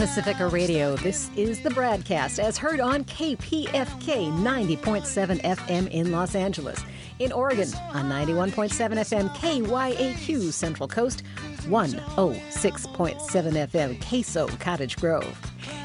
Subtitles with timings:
[0.00, 6.82] Pacifica Radio, this is the BradCast as heard on KPFK 90.7 FM in Los Angeles.
[7.18, 11.22] In Oregon on 91.7 FM KYAQ Central Coast,
[11.66, 13.20] 106.7
[13.68, 15.38] FM Queso Cottage Grove.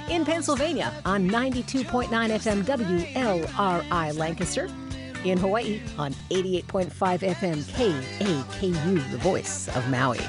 [0.10, 4.70] In Pennsylvania on 92.9 FM WLRI Lancaster.
[5.26, 6.90] In Hawaii on 88.5
[7.20, 10.22] FM KAKU, the voice of Maui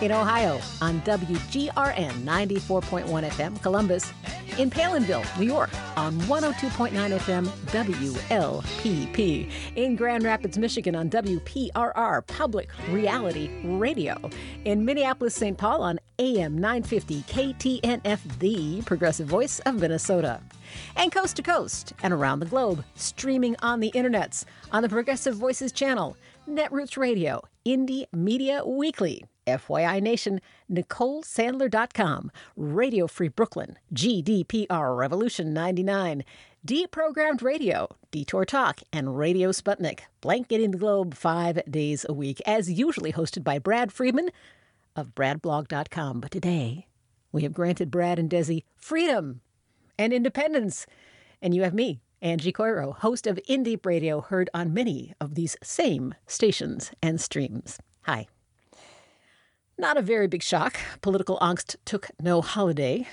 [0.00, 4.12] in Ohio on WGRN 94.1 FM Columbus,
[4.58, 12.68] in Palenville, New York on 102.9 FM WLPP, in Grand Rapids, Michigan on WPRR Public
[12.90, 14.30] Reality Radio,
[14.64, 15.56] in Minneapolis, St.
[15.56, 20.40] Paul on AM 950 KTNF, the progressive voice of Minnesota
[20.96, 25.36] and coast to coast and around the globe, streaming on the internets on the Progressive
[25.36, 26.16] Voices channel,
[26.48, 36.24] Netroots Radio, Indie Media Weekly, FYI Nation, NicoleSandler.com, Radio Free Brooklyn, GDPR Revolution 99,
[36.66, 42.70] Deprogrammed Radio, Detour Talk, and Radio Sputnik, blanketing the globe five days a week, as
[42.70, 44.30] usually hosted by Brad Friedman
[44.96, 46.20] of BradBlog.com.
[46.20, 46.86] But today,
[47.30, 49.42] we have granted Brad and Desi freedom
[49.98, 50.86] and independence.
[51.40, 55.56] And you have me, Angie Coiro, host of Indie Radio, heard on many of these
[55.62, 57.78] same stations and streams.
[58.02, 58.26] Hi.
[59.78, 60.78] Not a very big shock.
[61.02, 63.06] Political angst took no holiday.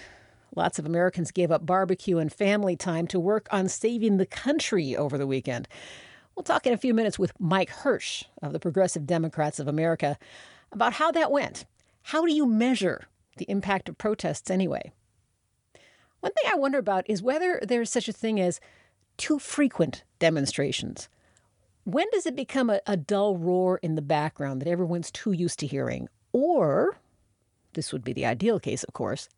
[0.55, 4.95] Lots of Americans gave up barbecue and family time to work on saving the country
[4.95, 5.67] over the weekend.
[6.35, 10.17] We'll talk in a few minutes with Mike Hersh of the Progressive Democrats of America
[10.71, 11.65] about how that went.
[12.03, 14.93] How do you measure the impact of protests anyway?
[16.21, 18.61] One thing I wonder about is whether there's such a thing as
[19.17, 21.09] too frequent demonstrations.
[21.83, 25.59] When does it become a, a dull roar in the background that everyone's too used
[25.59, 26.07] to hearing?
[26.33, 26.97] Or,
[27.73, 29.29] this would be the ideal case, of course,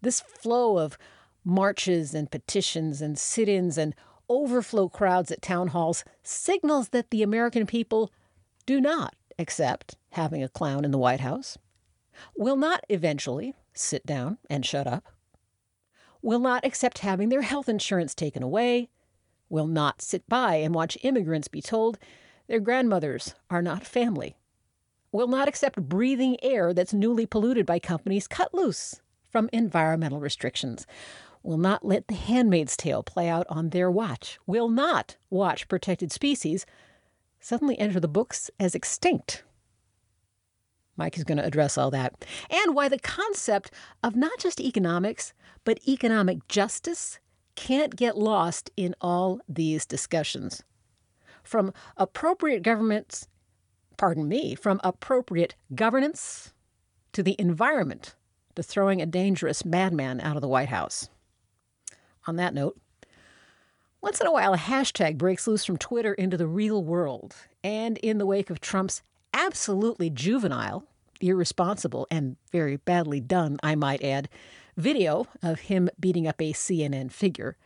[0.00, 0.96] this flow of
[1.42, 3.94] marches and petitions and sit ins and
[4.28, 8.12] overflow crowds at town halls signals that the American people
[8.66, 11.58] do not accept having a clown in the White House,
[12.36, 15.04] will not eventually sit down and shut up,
[16.22, 18.88] will not accept having their health insurance taken away,
[19.48, 21.98] will not sit by and watch immigrants be told
[22.46, 24.36] their grandmothers are not family,
[25.14, 30.88] will not accept breathing air that's newly polluted by companies cut loose from environmental restrictions,
[31.44, 36.10] will not let the handmaid's tale play out on their watch, will not watch protected
[36.10, 36.66] species
[37.38, 39.44] suddenly enter the books as extinct.
[40.96, 42.24] Mike is going to address all that.
[42.50, 43.70] And why the concept
[44.02, 45.32] of not just economics,
[45.64, 47.20] but economic justice
[47.54, 50.64] can't get lost in all these discussions.
[51.44, 53.28] From appropriate governments,
[53.96, 56.52] pardon me, from appropriate governance
[57.12, 58.14] to the environment
[58.54, 61.08] to throwing a dangerous madman out of the White House.
[62.26, 62.78] On that note,
[64.00, 67.98] once in a while a hashtag breaks loose from Twitter into the real world, and
[67.98, 70.84] in the wake of Trump's absolutely juvenile,
[71.20, 74.28] irresponsible, and very badly done, I might add,
[74.76, 77.56] video of him beating up a CNN figure.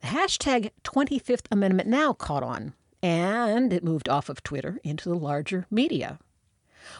[0.00, 5.14] The hashtag 25th Amendment Now caught on, and it moved off of Twitter into the
[5.14, 6.18] larger media.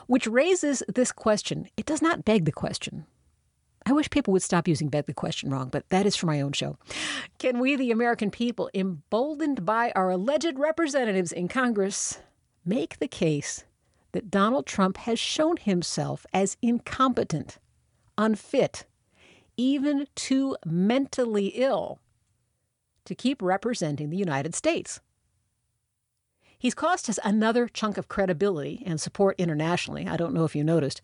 [0.07, 1.69] Which raises this question.
[1.77, 3.07] It does not beg the question.
[3.87, 6.41] I wish people would stop using beg the question wrong, but that is for my
[6.41, 6.77] own show.
[7.39, 12.19] Can we, the American people, emboldened by our alleged representatives in Congress,
[12.67, 13.65] make the case
[14.13, 17.59] that Donald Trump has shown himself as incompetent,
[18.19, 18.85] unfit,
[19.57, 21.99] even too mentally ill
[23.05, 25.01] to keep representing the United States.
[26.59, 30.07] He's cost us another chunk of credibility and support internationally.
[30.07, 31.01] I don't know if you noticed.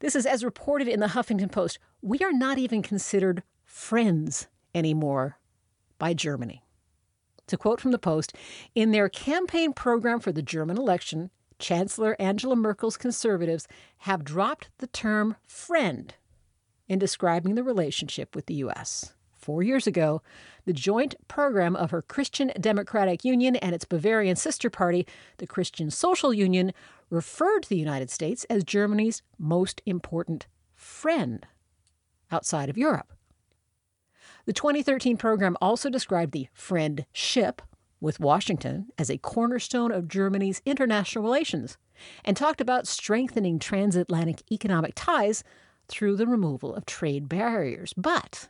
[0.00, 1.78] This is as reported in the Huffington Post.
[2.02, 5.38] We are not even considered friends anymore
[5.98, 6.62] by Germany.
[7.46, 8.34] To quote from the Post,
[8.74, 13.68] in their campaign program for the German election, Chancellor Angela Merkel's conservatives
[13.98, 16.14] have dropped the term friend
[16.88, 19.14] in describing the relationship with the U.S.
[19.32, 20.22] Four years ago,
[20.66, 25.06] the joint program of her Christian Democratic Union and its Bavarian sister party,
[25.38, 26.72] the Christian Social Union,
[27.08, 31.46] referred to the United States as Germany's most important friend
[32.30, 33.12] outside of Europe.
[34.44, 37.62] The 2013 program also described the friendship
[38.00, 41.78] with Washington as a cornerstone of Germany's international relations
[42.24, 45.42] and talked about strengthening transatlantic economic ties
[45.88, 47.94] through the removal of trade barriers.
[47.96, 48.48] But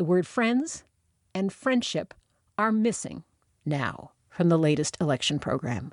[0.00, 0.82] the word friends
[1.34, 2.14] and friendship
[2.56, 3.22] are missing
[3.66, 5.92] now from the latest election program.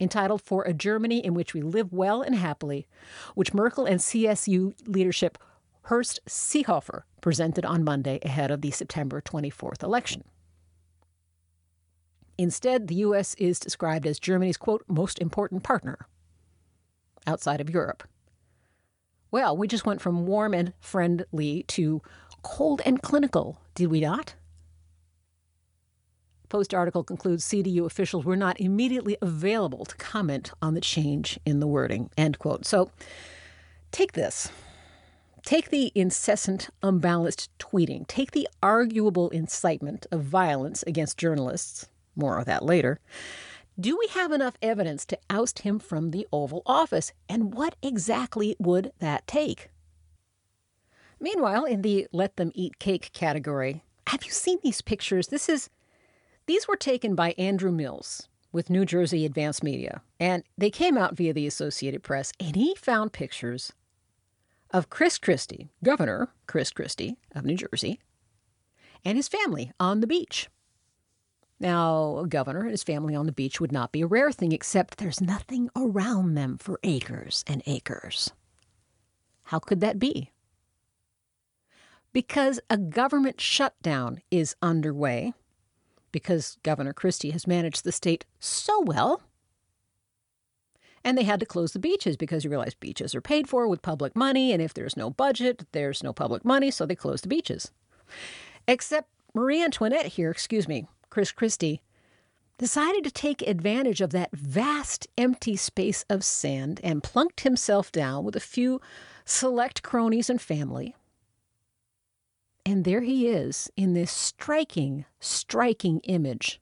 [0.00, 2.88] Entitled For a Germany in Which We Live Well and Happily,
[3.34, 5.36] which Merkel and CSU leadership
[5.82, 10.24] Horst Seehofer presented on Monday ahead of the September 24th election.
[12.38, 13.34] Instead, the U.S.
[13.34, 15.98] is described as Germany's, quote, most important partner
[17.26, 18.04] outside of Europe.
[19.30, 22.00] Well, we just went from warm and friendly to
[22.42, 24.34] cold and clinical, did we not?
[26.48, 31.60] Post article concludes CDU officials were not immediately available to comment on the change in
[31.60, 32.10] the wording.
[32.16, 32.64] End quote.
[32.64, 32.90] So
[33.92, 34.50] take this.
[35.44, 38.06] Take the incessant, unbalanced tweeting.
[38.06, 41.88] Take the arguable incitement of violence against journalists.
[42.16, 42.98] More of that later.
[43.78, 47.12] Do we have enough evidence to oust him from the Oval Office?
[47.28, 49.68] And what exactly would that take?
[51.20, 55.28] Meanwhile, in the let them eat cake category, have you seen these pictures?
[55.28, 55.70] This is
[56.46, 61.16] these were taken by Andrew Mills with New Jersey Advance Media, and they came out
[61.16, 63.72] via the Associated Press, and he found pictures
[64.70, 68.00] of Chris Christie, Governor Chris Christie of New Jersey,
[69.04, 70.48] and his family on the beach.
[71.60, 74.52] Now, a governor and his family on the beach would not be a rare thing,
[74.52, 78.30] except there's nothing around them for acres and acres.
[79.44, 80.30] How could that be?
[82.18, 85.34] Because a government shutdown is underway,
[86.10, 89.22] because Governor Christie has managed the state so well.
[91.04, 93.82] And they had to close the beaches because you realize beaches are paid for with
[93.82, 97.28] public money, and if there's no budget, there's no public money, so they closed the
[97.28, 97.70] beaches.
[98.66, 101.82] Except Marie Antoinette here, excuse me, Chris Christie,
[102.58, 108.24] decided to take advantage of that vast empty space of sand and plunked himself down
[108.24, 108.80] with a few
[109.24, 110.96] select cronies and family.
[112.68, 116.60] And there he is in this striking, striking image.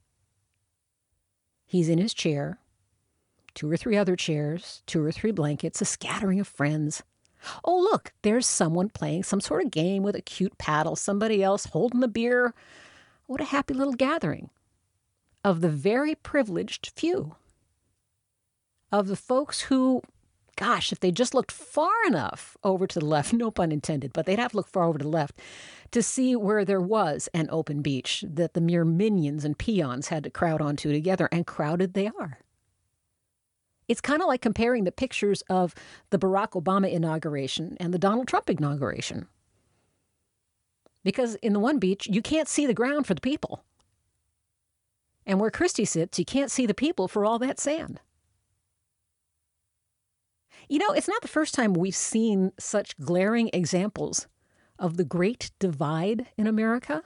[1.65, 2.59] He's in his chair,
[3.53, 7.03] two or three other chairs, two or three blankets, a scattering of friends.
[7.65, 11.65] Oh, look, there's someone playing some sort of game with a cute paddle, somebody else
[11.65, 12.53] holding the beer,
[13.25, 14.49] what a happy little gathering
[15.43, 17.35] of the very privileged few,
[18.93, 20.01] of the folks who,
[20.57, 24.25] gosh, if they just looked far enough over to the left, no pun intended, but
[24.25, 25.39] they'd have to look far over to the left
[25.91, 30.25] to see where there was an open beach that the mere minions and peons had
[30.25, 32.39] to crowd onto together, and crowded they are.
[33.87, 35.73] It's kind of like comparing the pictures of
[36.09, 39.27] the Barack Obama inauguration and the Donald Trump inauguration.
[41.05, 43.63] Because in the one beach, you can't see the ground for the people.
[45.25, 48.01] And where Christie sits, you can't see the people for all that sand.
[50.69, 54.27] You know, it's not the first time we've seen such glaring examples
[54.77, 57.03] of the great divide in America.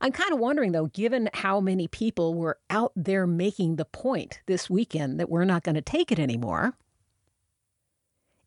[0.00, 4.40] I'm kind of wondering, though, given how many people were out there making the point
[4.46, 6.74] this weekend that we're not going to take it anymore,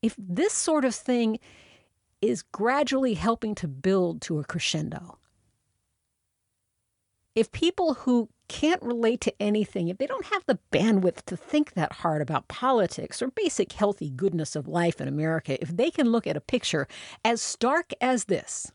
[0.02, 1.40] if this sort of thing
[2.22, 5.20] is gradually helping to build to a crescendo.
[7.36, 11.74] If people who can't relate to anything, if they don't have the bandwidth to think
[11.74, 16.12] that hard about politics or basic healthy goodness of life in America, if they can
[16.12, 16.88] look at a picture
[17.24, 18.72] as stark as this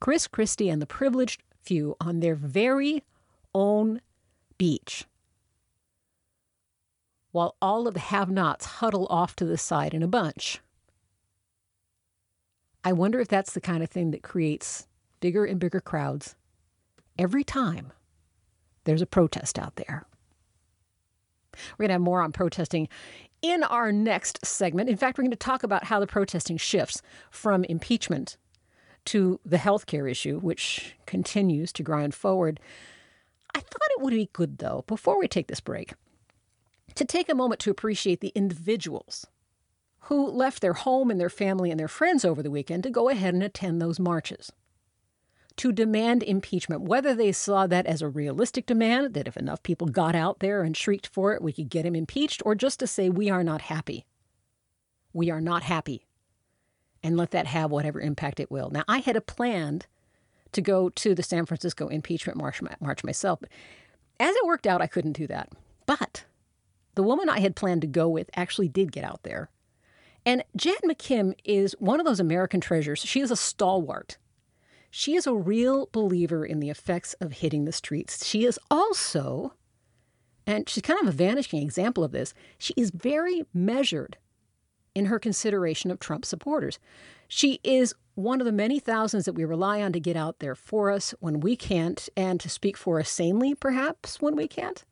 [0.00, 3.02] Chris Christie and the privileged few on their very
[3.54, 4.00] own
[4.56, 5.04] beach,
[7.32, 10.60] while all of the have nots huddle off to the side in a bunch.
[12.84, 14.86] I wonder if that's the kind of thing that creates
[15.20, 16.36] bigger and bigger crowds
[17.18, 17.92] every time
[18.88, 20.04] there's a protest out there.
[21.76, 22.88] We're going to have more on protesting
[23.42, 24.88] in our next segment.
[24.88, 28.36] In fact, we're going to talk about how the protesting shifts from impeachment
[29.06, 32.60] to the healthcare issue, which continues to grind forward.
[33.54, 35.94] I thought it would be good, though, before we take this break,
[36.94, 39.26] to take a moment to appreciate the individuals
[40.02, 43.08] who left their home and their family and their friends over the weekend to go
[43.08, 44.52] ahead and attend those marches.
[45.58, 49.88] To demand impeachment, whether they saw that as a realistic demand, that if enough people
[49.88, 52.86] got out there and shrieked for it, we could get him impeached, or just to
[52.86, 54.06] say, we are not happy.
[55.12, 56.06] We are not happy.
[57.02, 58.70] And let that have whatever impact it will.
[58.70, 59.86] Now, I had a planned
[60.52, 63.40] to go to the San Francisco impeachment march, march myself,
[64.20, 65.50] as it worked out, I couldn't do that.
[65.86, 66.24] But
[66.94, 69.50] the woman I had planned to go with actually did get out there
[70.28, 73.00] and Jan McKim is one of those American treasures.
[73.00, 74.18] She is a stalwart.
[74.90, 78.24] She is a real believer in the effects of hitting the streets.
[78.24, 79.54] She is also,
[80.46, 84.16] and she's kind of a vanishing example of this, she is very measured
[84.94, 86.78] in her consideration of Trump supporters.
[87.28, 90.56] She is one of the many thousands that we rely on to get out there
[90.56, 94.84] for us when we can't and to speak for us sanely, perhaps, when we can't.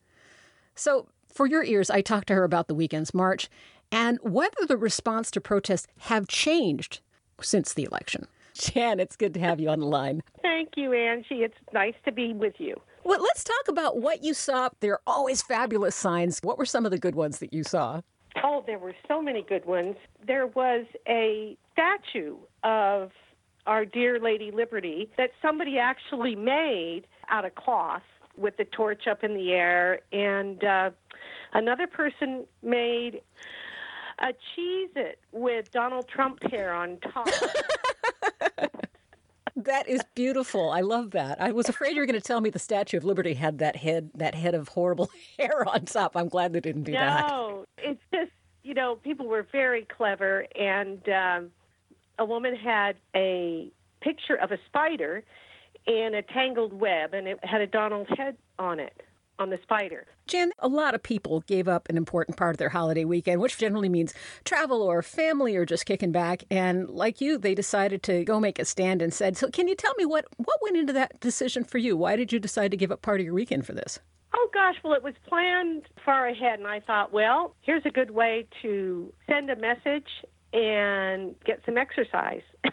[0.74, 3.50] So, for your ears, I talked to her about the weekend's march
[3.90, 7.00] and whether the response to protests have changed
[7.40, 8.26] since the election.
[8.56, 10.22] Jan, it's good to have you on the line.
[10.42, 11.42] Thank you, Angie.
[11.42, 12.74] It's nice to be with you.
[13.04, 14.70] Well, let's talk about what you saw.
[14.80, 16.40] There are always fabulous signs.
[16.42, 18.00] What were some of the good ones that you saw?
[18.42, 19.96] Oh, there were so many good ones.
[20.26, 23.12] There was a statue of
[23.66, 28.02] our dear Lady Liberty that somebody actually made out of cloth
[28.36, 30.90] with the torch up in the air, and uh,
[31.54, 33.22] another person made
[34.18, 37.28] a Cheez-It with Donald Trump hair on top.
[39.56, 40.70] that is beautiful.
[40.70, 41.40] I love that.
[41.40, 43.76] I was afraid you were going to tell me the Statue of Liberty had that
[43.76, 46.16] head, that head of horrible hair on top.
[46.16, 47.26] I'm glad they didn't do no, that.
[47.28, 51.50] No, it's just you know people were very clever, and um,
[52.18, 55.22] a woman had a picture of a spider
[55.86, 59.02] in a tangled web, and it had a Donald head on it
[59.38, 60.06] on the spider.
[60.26, 63.58] Jan, a lot of people gave up an important part of their holiday weekend, which
[63.58, 64.14] generally means
[64.44, 66.44] travel or family or just kicking back.
[66.50, 69.74] And like you, they decided to go make a stand and said, So, can you
[69.74, 71.96] tell me what, what went into that decision for you?
[71.96, 74.00] Why did you decide to give up part of your weekend for this?
[74.34, 78.10] Oh gosh, well, it was planned far ahead, and I thought, well, here's a good
[78.10, 80.08] way to send a message
[80.52, 82.42] and get some exercise.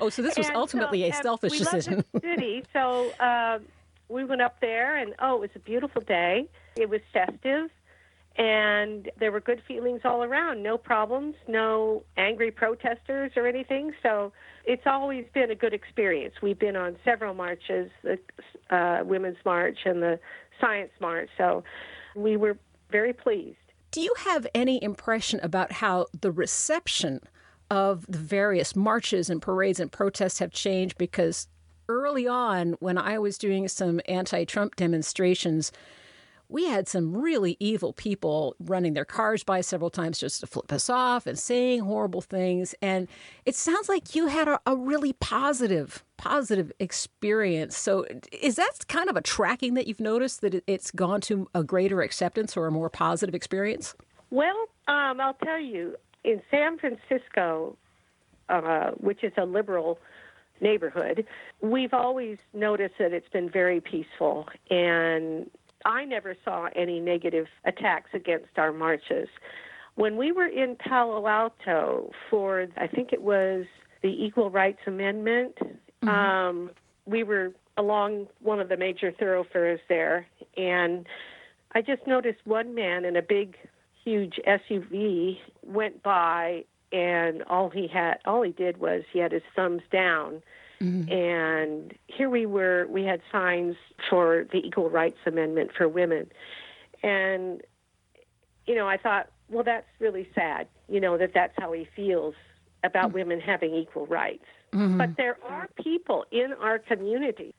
[0.00, 2.04] oh, so this was and ultimately so, a selfish decision.
[2.20, 3.58] City, so uh,
[4.08, 6.48] we went up there, and oh, it was a beautiful day.
[6.76, 7.70] It was festive,
[8.36, 10.62] and there were good feelings all around.
[10.62, 13.92] No problems, no angry protesters or anything.
[14.02, 14.32] So
[14.64, 16.34] it's always been a good experience.
[16.42, 18.18] We've been on several marches, the
[18.70, 20.18] uh, Women's March and the
[20.60, 21.28] Science March.
[21.38, 21.64] So
[22.16, 22.58] we were
[22.90, 23.56] very pleased.
[23.90, 27.20] Do you have any impression about how the reception
[27.70, 30.98] of the various marches and parades and protests have changed?
[30.98, 31.46] Because
[31.88, 35.72] early on, when I was doing some anti Trump demonstrations,
[36.48, 40.72] we had some really evil people running their cars by several times just to flip
[40.72, 42.74] us off and saying horrible things.
[42.82, 43.08] And
[43.46, 47.76] it sounds like you had a, a, really positive, positive experience.
[47.76, 51.64] So, is that kind of a tracking that you've noticed that it's gone to a
[51.64, 53.94] greater acceptance or a more positive experience?
[54.30, 57.76] Well, um, I'll tell you, in San Francisco,
[58.48, 59.98] uh, which is a liberal
[60.64, 61.24] neighborhood,
[61.60, 65.48] we've always noticed that it's been very peaceful and
[65.84, 69.28] I never saw any negative attacks against our marches.
[69.96, 73.66] When we were in Palo Alto for, I think it was
[74.02, 76.08] the Equal Rights Amendment, mm-hmm.
[76.08, 76.70] um,
[77.06, 81.06] we were along one of the major thoroughfares there, and
[81.74, 83.56] I just noticed one man in a big,
[84.04, 89.42] huge SUV went by, and all he had, all he did was he had his
[89.56, 90.42] thumbs down
[90.84, 91.12] Mm-hmm.
[91.12, 93.76] And here we were, we had signs
[94.10, 96.30] for the Equal Rights Amendment for women.
[97.02, 97.62] And,
[98.66, 102.34] you know, I thought, well, that's really sad, you know, that that's how he feels
[102.82, 103.18] about mm-hmm.
[103.18, 104.44] women having equal rights.
[104.72, 104.98] Mm-hmm.
[104.98, 107.54] But there are people in our community,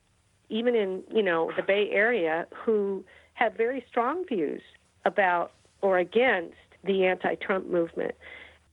[0.48, 4.62] even in, you know, the Bay Area, who have very strong views
[5.04, 8.14] about or against the anti Trump movement.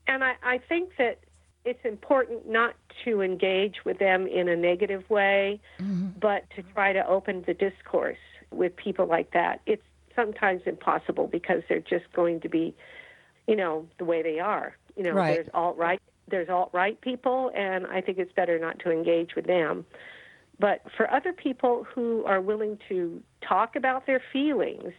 [0.08, 1.20] And I, I think that
[1.66, 6.10] it's important not to engage with them in a negative way, mm-hmm.
[6.20, 8.18] but to try to open the discourse
[8.52, 9.62] with people like that.
[9.66, 9.84] It's
[10.16, 12.76] sometimes impossible because they're just going to be,
[13.48, 14.76] you know, the way they are.
[14.96, 15.36] You know, right.
[15.36, 19.36] there's alt right there's alt right people, and I think it's better not to engage
[19.36, 19.86] with them.
[20.60, 24.94] But for other people who are willing to talk about their feelings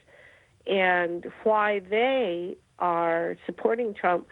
[0.67, 4.27] and why they are supporting Trump,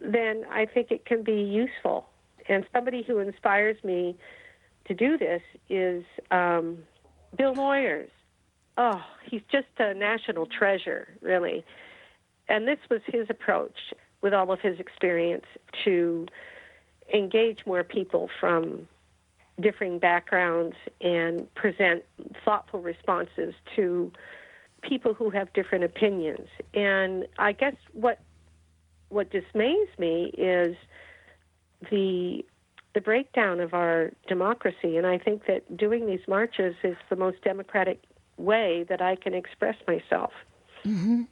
[0.00, 2.06] then I think it can be useful.
[2.48, 4.16] And somebody who inspires me
[4.86, 6.78] to do this is um,
[7.36, 8.08] Bill Moyers.
[8.76, 11.64] Oh, he's just a national treasure, really.
[12.48, 13.76] And this was his approach
[14.22, 15.44] with all of his experience
[15.84, 16.26] to
[17.12, 18.88] engage more people from
[19.60, 22.02] differing backgrounds and present
[22.44, 24.10] thoughtful responses to
[24.82, 26.48] people who have different opinions.
[26.74, 28.18] And I guess what
[29.10, 30.76] what dismays me is
[31.90, 32.44] the
[32.92, 37.40] the breakdown of our democracy, and I think that doing these marches is the most
[37.42, 38.02] democratic
[38.36, 40.32] way that I can express myself.
[40.84, 41.22] Mm-hmm.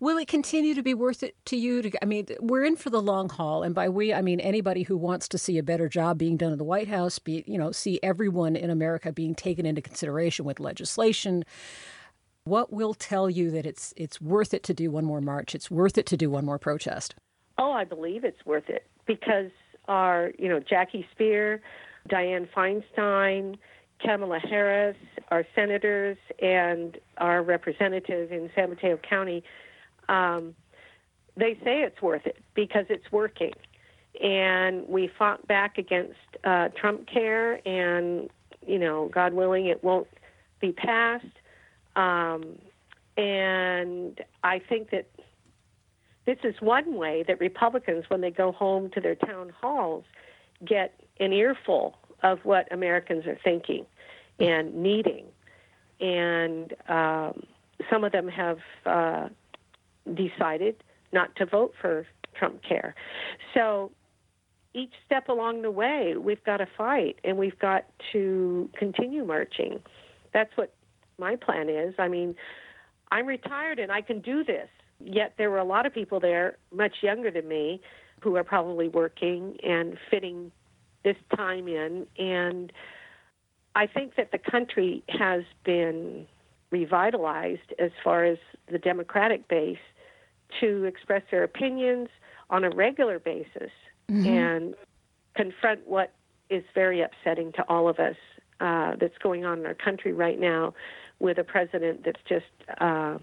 [0.00, 1.82] Will it continue to be worth it to you?
[1.82, 4.82] To, I mean, we're in for the long haul, and by we, I mean anybody
[4.82, 7.58] who wants to see a better job being done in the White House, be you
[7.58, 11.44] know, see everyone in America being taken into consideration with legislation.
[12.50, 15.54] What will tell you that it's it's worth it to do one more march?
[15.54, 17.14] It's worth it to do one more protest.
[17.58, 19.52] Oh, I believe it's worth it because
[19.86, 21.60] our, you know, Jackie Speier,
[22.08, 23.56] Dianne Feinstein,
[24.04, 24.96] Kamala Harris,
[25.28, 29.44] our senators, and our representative in San Mateo County,
[30.08, 30.56] um,
[31.36, 33.52] they say it's worth it because it's working.
[34.20, 38.28] and we fought back against uh, Trump Care, and
[38.66, 40.08] you know, God willing, it won't
[40.60, 41.26] be passed.
[41.96, 42.58] Um,
[43.16, 45.08] and I think that
[46.26, 50.04] this is one way that Republicans, when they go home to their town halls,
[50.64, 53.86] get an earful of what Americans are thinking
[54.38, 55.26] and needing.
[56.00, 57.42] And um,
[57.90, 59.28] some of them have uh,
[60.14, 60.76] decided
[61.12, 62.94] not to vote for Trump Care.
[63.54, 63.90] So
[64.72, 69.80] each step along the way, we've got to fight and we've got to continue marching.
[70.32, 70.72] That's what
[71.20, 71.94] my plan is.
[71.98, 72.34] I mean,
[73.12, 74.68] I'm retired and I can do this.
[74.98, 77.80] Yet there were a lot of people there, much younger than me,
[78.20, 80.52] who are probably working and fitting
[81.04, 82.06] this time in.
[82.18, 82.72] And
[83.74, 86.26] I think that the country has been
[86.70, 88.38] revitalized as far as
[88.70, 89.78] the Democratic base
[90.60, 92.08] to express their opinions
[92.50, 93.70] on a regular basis
[94.10, 94.26] mm-hmm.
[94.26, 94.74] and
[95.34, 96.12] confront what
[96.50, 98.16] is very upsetting to all of us
[98.60, 100.74] uh, that's going on in our country right now
[101.20, 103.18] with a president that's just uh,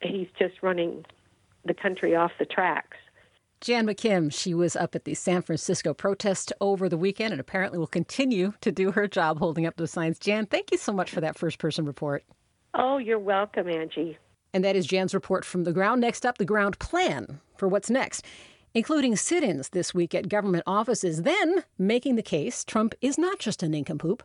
[0.00, 1.04] he's just running
[1.64, 2.96] the country off the tracks.
[3.60, 7.78] Jan McKim, she was up at the San Francisco protest over the weekend and apparently
[7.78, 10.18] will continue to do her job holding up those signs.
[10.18, 12.22] Jan, thank you so much for that first person report.
[12.74, 14.18] Oh, you're welcome, Angie.
[14.52, 16.02] And that is Jan's report from the ground.
[16.02, 18.24] Next up, the ground plan for what's next,
[18.74, 23.38] including sit ins this week at government offices, then making the case Trump is not
[23.38, 24.22] just a nincompoop,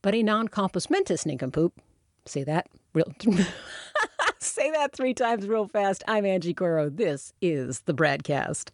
[0.00, 1.78] but a non compos mentis nincompoop.
[2.26, 3.12] Say that real.
[4.38, 6.02] Say that three times real fast.
[6.08, 6.94] I'm Angie Coiro.
[6.94, 8.70] This is the BradCast.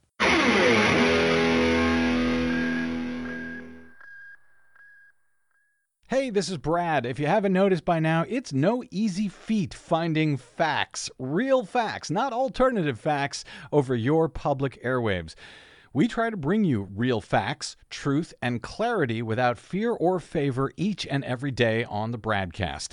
[6.09, 7.04] Hey, this is Brad.
[7.04, 12.32] If you haven't noticed by now, it's no easy feat finding facts, real facts, not
[12.32, 15.35] alternative facts, over your public airwaves.
[15.92, 21.06] We try to bring you real facts, truth, and clarity without fear or favor each
[21.06, 22.92] and every day on the BradCast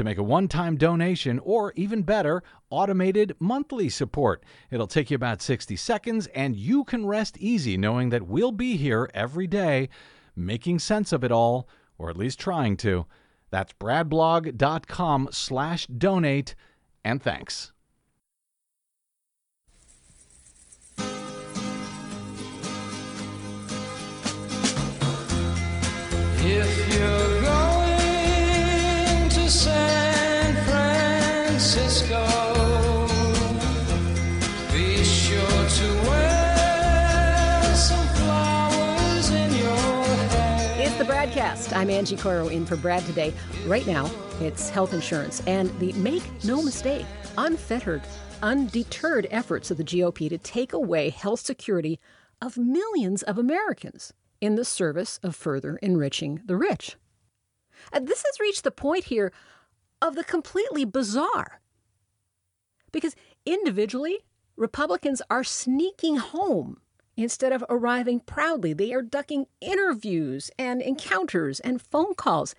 [0.00, 4.42] to make a one time donation or, even better, automated monthly support.
[4.70, 8.78] It'll take you about 60 seconds, and you can rest easy knowing that we'll be
[8.78, 9.90] here every day
[10.34, 13.04] making sense of it all, or at least trying to.
[13.50, 16.54] That's bradblog.com slash donate,
[17.04, 17.72] and thanks.
[26.42, 27.29] If you're
[41.80, 43.32] I'm Angie Coiro in for Brad today.
[43.64, 47.06] Right now, it's health insurance and the make no mistake,
[47.38, 48.02] unfettered,
[48.42, 51.98] undeterred efforts of the GOP to take away health security
[52.42, 54.12] of millions of Americans
[54.42, 56.96] in the service of further enriching the rich.
[57.90, 59.32] And this has reached the point here
[60.02, 61.62] of the completely bizarre.
[62.92, 63.16] Because
[63.46, 64.18] individually,
[64.54, 66.76] Republicans are sneaking home
[67.22, 72.54] Instead of arriving proudly, they are ducking interviews and encounters and phone calls.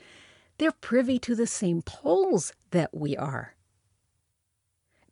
[0.60, 3.56] They're privy to the same polls that we are.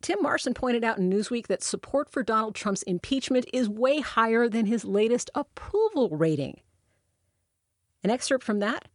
[0.00, 4.48] Tim Marcin pointed out in Newsweek that support for Donald Trump's impeachment is way higher
[4.48, 6.60] than his latest approval rating.
[8.04, 8.86] An excerpt from that?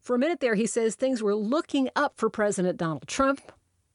[0.00, 3.40] For a minute there, he says things were looking up for President Donald Trump.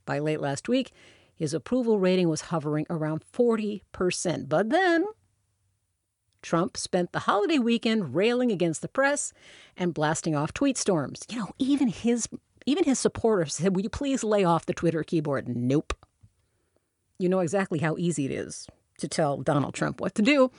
[0.06, 0.92] By late last week,
[1.36, 4.50] his approval rating was hovering around 40%.
[4.50, 5.06] But then
[6.42, 9.34] Trump spent the holiday weekend railing against the press
[9.78, 11.26] and blasting off tweet storms.
[11.30, 12.28] You know, even his
[12.66, 15.94] even his supporters said, "Will you please lay off the Twitter keyboard?" Nope.
[17.18, 18.68] You know exactly how easy it is
[19.00, 20.52] to tell Donald Trump what to do.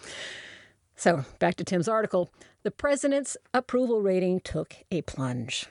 [0.95, 2.31] So, back to Tim's article.
[2.63, 5.67] The president's approval rating took a plunge.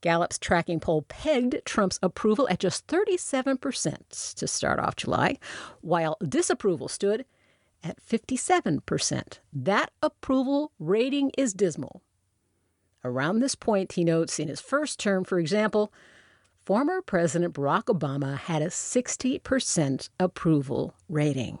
[0.00, 5.38] Gallup's tracking poll pegged Trump's approval at just 37% to start off July,
[5.80, 7.24] while disapproval stood
[7.84, 9.38] at 57%.
[9.52, 12.02] That approval rating is dismal.
[13.04, 15.92] Around this point, he notes in his first term, for example,
[16.64, 21.58] former President Barack Obama had a 60% approval rating.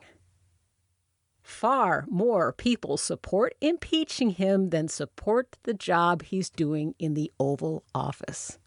[1.48, 7.84] far more people support impeaching him than support the job he's doing in the Oval
[7.94, 8.58] Office.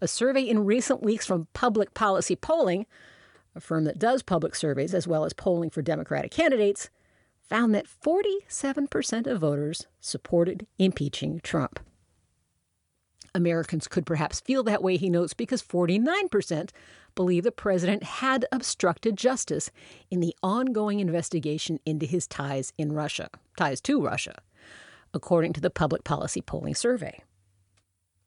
[0.00, 2.86] A survey in recent weeks from Public Policy Polling,
[3.56, 6.90] a firm that does public surveys as well as polling for Democratic candidates,
[7.40, 11.80] found that 47% of voters supported impeaching Trump.
[13.34, 16.70] Americans could perhaps feel that way, he notes, because 49%
[17.14, 19.70] believe the president had obstructed justice
[20.10, 24.40] in the ongoing investigation into his ties in Russia, ties to Russia,
[25.14, 27.22] according to the Public Policy Polling Survey.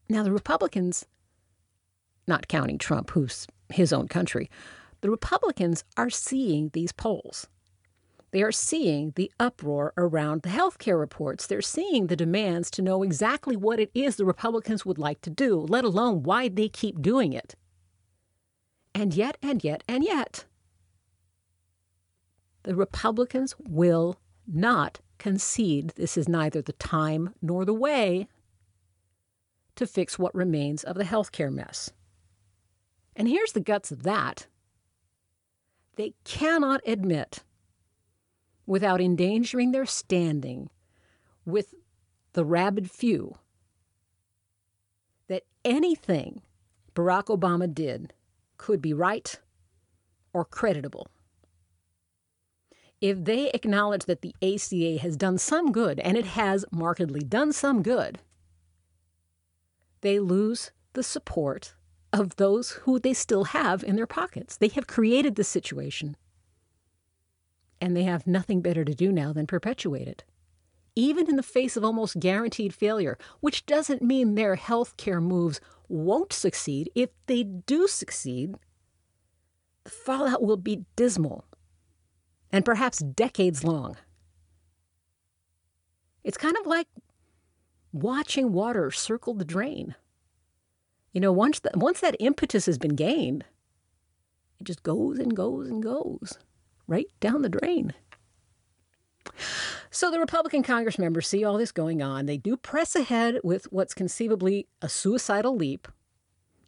[0.08, 1.06] Now, the Republicans,
[2.28, 4.50] not counting Trump, who's his own country,
[5.02, 7.48] the Republicans are seeing these polls.
[8.32, 11.48] They are seeing the uproar around the health care reports.
[11.48, 15.30] They're seeing the demands to know exactly what it is the Republicans would like to
[15.30, 17.56] do, let alone why they keep doing it.
[18.94, 20.46] And yet, and yet, and yet,
[22.64, 28.28] the Republicans will not concede this is neither the time nor the way
[29.76, 31.92] to fix what remains of the health care mess.
[33.16, 34.48] And here's the guts of that
[36.00, 37.44] they cannot admit
[38.66, 40.70] without endangering their standing
[41.44, 41.74] with
[42.32, 43.38] the rabid few
[45.28, 46.42] that anything
[46.96, 48.14] Barack Obama did
[48.56, 49.42] could be right
[50.32, 51.06] or creditable.
[53.02, 57.52] If they acknowledge that the ACA has done some good, and it has markedly done
[57.52, 58.20] some good,
[60.00, 61.74] they lose the support
[62.12, 64.58] of those who they still have in their pockets.
[64.58, 66.16] They have created the situation
[67.82, 70.24] and they have nothing better to do now than perpetuate it.
[70.96, 75.62] Even in the face of almost guaranteed failure, which doesn't mean their health care moves
[75.88, 76.90] won't succeed.
[76.94, 78.56] If they do succeed,
[79.84, 81.46] the fallout will be dismal
[82.52, 83.96] and perhaps decades long.
[86.24, 86.88] It's kind of like
[87.94, 89.96] watching water circle the drain.
[91.14, 93.46] You know, once, the, once that impetus has been gained,
[94.60, 96.38] it just goes and goes and goes
[96.88, 97.94] right down the drain.
[99.92, 102.26] So the Republican Congress members see all this going on.
[102.26, 105.88] They do press ahead with what's conceivably a suicidal leap.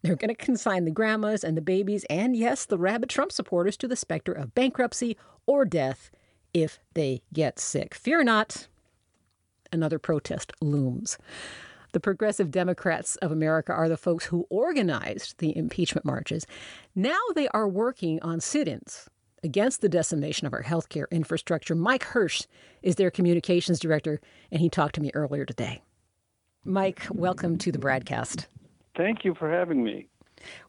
[0.01, 3.77] They're going to consign the grandmas and the babies, and yes, the rabid Trump supporters
[3.77, 6.09] to the specter of bankruptcy or death
[6.53, 7.93] if they get sick.
[7.93, 8.67] Fear not,
[9.71, 11.19] another protest looms.
[11.93, 16.45] The progressive Democrats of America are the folks who organized the impeachment marches.
[16.95, 19.09] Now they are working on sit ins
[19.43, 21.75] against the decimation of our healthcare infrastructure.
[21.75, 22.47] Mike Hersh
[22.81, 25.81] is their communications director, and he talked to me earlier today.
[26.63, 28.45] Mike, welcome to the BradCast.
[28.95, 30.07] Thank you for having me.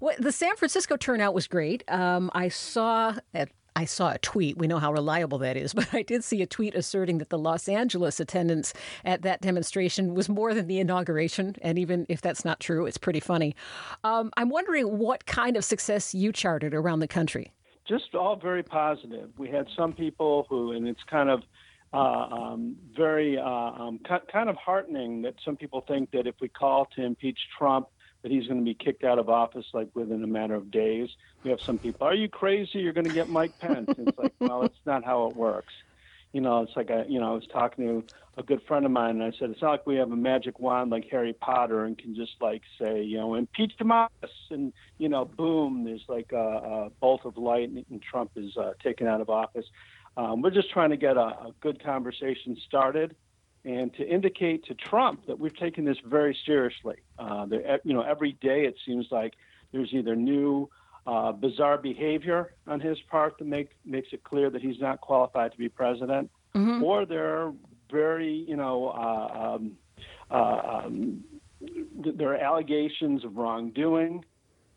[0.00, 1.84] Well, the San Francisco turnout was great.
[1.88, 4.58] Um, I saw at I saw a tweet.
[4.58, 7.38] We know how reliable that is, but I did see a tweet asserting that the
[7.38, 8.72] Los Angeles attendance
[9.04, 11.56] at that demonstration was more than the inauguration.
[11.62, 13.54] And even if that's not true, it's pretty funny.
[14.04, 17.52] Um, I'm wondering what kind of success you charted around the country
[17.88, 19.30] just all very positive.
[19.38, 21.42] We had some people who, and it's kind of
[21.92, 24.00] uh, um, very uh, um,
[24.32, 27.88] kind of heartening that some people think that if we call to impeach Trump,
[28.22, 31.08] that he's going to be kicked out of office like within a matter of days.
[31.44, 32.78] We have some people, are you crazy?
[32.78, 33.90] You're going to get Mike Pence.
[33.98, 35.72] It's like, well, it's not how it works
[36.32, 38.04] you know, it's like I, you know, I was talking to
[38.38, 40.58] a good friend of mine, and I said, it's not like we have a magic
[40.58, 44.08] wand like Harry Potter and can just like say, you know, impeach Demas,
[44.50, 48.72] and you know, boom, there's like a, a bolt of light, and Trump is uh,
[48.82, 49.66] taken out of office.
[50.16, 53.14] Um, we're just trying to get a, a good conversation started,
[53.64, 56.96] and to indicate to Trump that we've taken this very seriously.
[57.18, 57.46] Uh,
[57.84, 59.34] you know, every day it seems like
[59.72, 60.68] there's either new
[61.06, 65.52] uh, bizarre behavior on his part that make, makes it clear that he's not qualified
[65.52, 66.82] to be president, mm-hmm.
[66.82, 67.52] or there are
[67.90, 69.72] very, you know, uh, um,
[70.30, 71.24] uh, um,
[72.16, 74.24] there are allegations of wrongdoing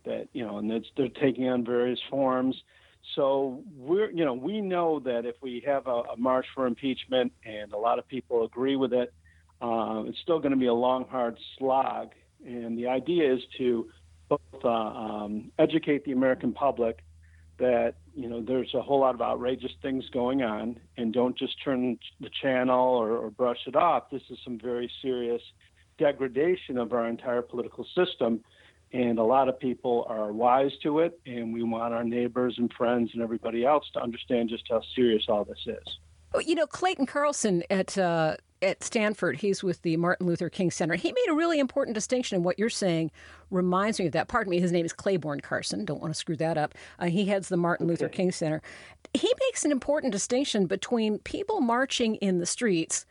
[0.05, 2.55] that, you know, and that's, they're taking on various forms.
[3.13, 7.31] So we're, you know, we know that if we have a, a march for impeachment
[7.45, 9.13] and a lot of people agree with it,
[9.61, 12.09] uh, it's still going to be a long, hard slog.
[12.45, 13.89] And the idea is to
[14.27, 17.03] both uh, um, educate the American public
[17.57, 21.53] that you know there's a whole lot of outrageous things going on, and don't just
[21.63, 24.09] turn the channel or, or brush it off.
[24.11, 25.41] This is some very serious
[25.97, 28.41] degradation of our entire political system,
[28.93, 32.71] and a lot of people are wise to it, and we want our neighbors and
[32.73, 36.45] friends and everybody else to understand just how serious all this is.
[36.45, 39.37] You know, Clayton Carlson at uh, at Stanford.
[39.37, 40.95] He's with the Martin Luther King Center.
[40.95, 43.11] He made a really important distinction, and what you're saying
[43.51, 44.27] reminds me of that.
[44.27, 45.85] Pardon me, his name is Clayborne Carson.
[45.85, 46.73] Don't want to screw that up.
[46.99, 47.91] Uh, he heads the Martin okay.
[47.91, 48.61] Luther King Center.
[49.13, 53.05] He makes an important distinction between people marching in the streets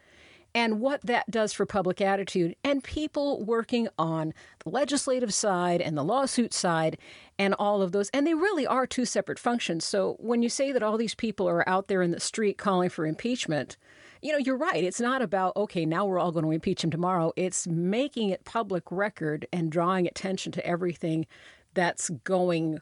[0.55, 5.97] and what that does for public attitude, and people working on the legislative side and
[5.97, 6.97] the lawsuit side
[7.39, 8.09] and all of those.
[8.11, 9.85] And they really are two separate functions.
[9.85, 12.89] So when you say that all these people are out there in the street calling
[12.89, 13.77] for impeachment,
[14.23, 14.83] you know, you're right.
[14.85, 17.33] It's not about, okay, now we're all going to impeach him tomorrow.
[17.37, 21.27] It's making it public record and drawing attention to everything
[21.75, 22.79] that's going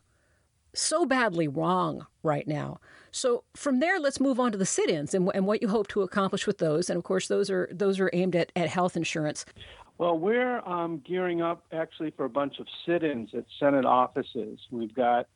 [0.75, 2.79] so badly wrong right now.
[3.13, 6.01] So from there, let's move on to the sit-ins and, and what you hope to
[6.03, 6.91] accomplish with those.
[6.91, 9.45] And of course, those are those are aimed at, at health insurance.
[9.99, 14.59] Well, we're um, gearing up actually for a bunch of sit-ins at Senate offices.
[14.71, 15.29] We've got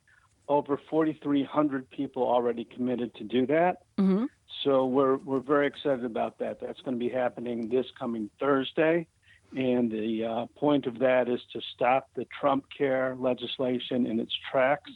[0.49, 3.83] over 4,300 people already committed to do that.
[3.97, 4.25] Mm-hmm.
[4.63, 6.59] So we're we're very excited about that.
[6.59, 9.07] That's going to be happening this coming Thursday.
[9.55, 14.33] And the uh, point of that is to stop the Trump care legislation in its
[14.51, 14.91] tracks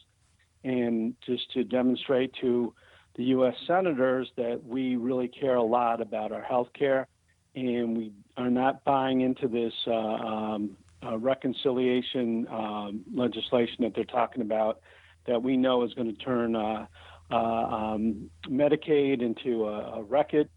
[0.64, 2.74] and just to demonstrate to
[3.16, 3.56] the U.S.
[3.68, 7.08] senators that we really care a lot about our health care
[7.56, 14.04] and we are not buying into this uh, um, uh, reconciliation um, legislation that they're
[14.06, 14.80] talking about
[15.28, 16.86] that we know is going to turn uh,
[17.32, 20.50] uh, um, Medicaid into a, a wreckage,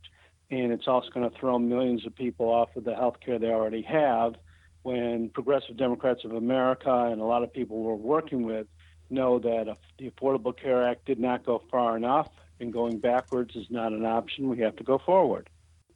[0.50, 3.48] and it's also going to throw millions of people off of the health care they
[3.48, 4.34] already have
[4.82, 8.66] when Progressive Democrats of America and a lot of people we're working with
[9.10, 12.28] know that the Affordable Care Act did not go far enough,
[12.60, 14.48] and going backwards is not an option.
[14.48, 15.48] We have to go forward.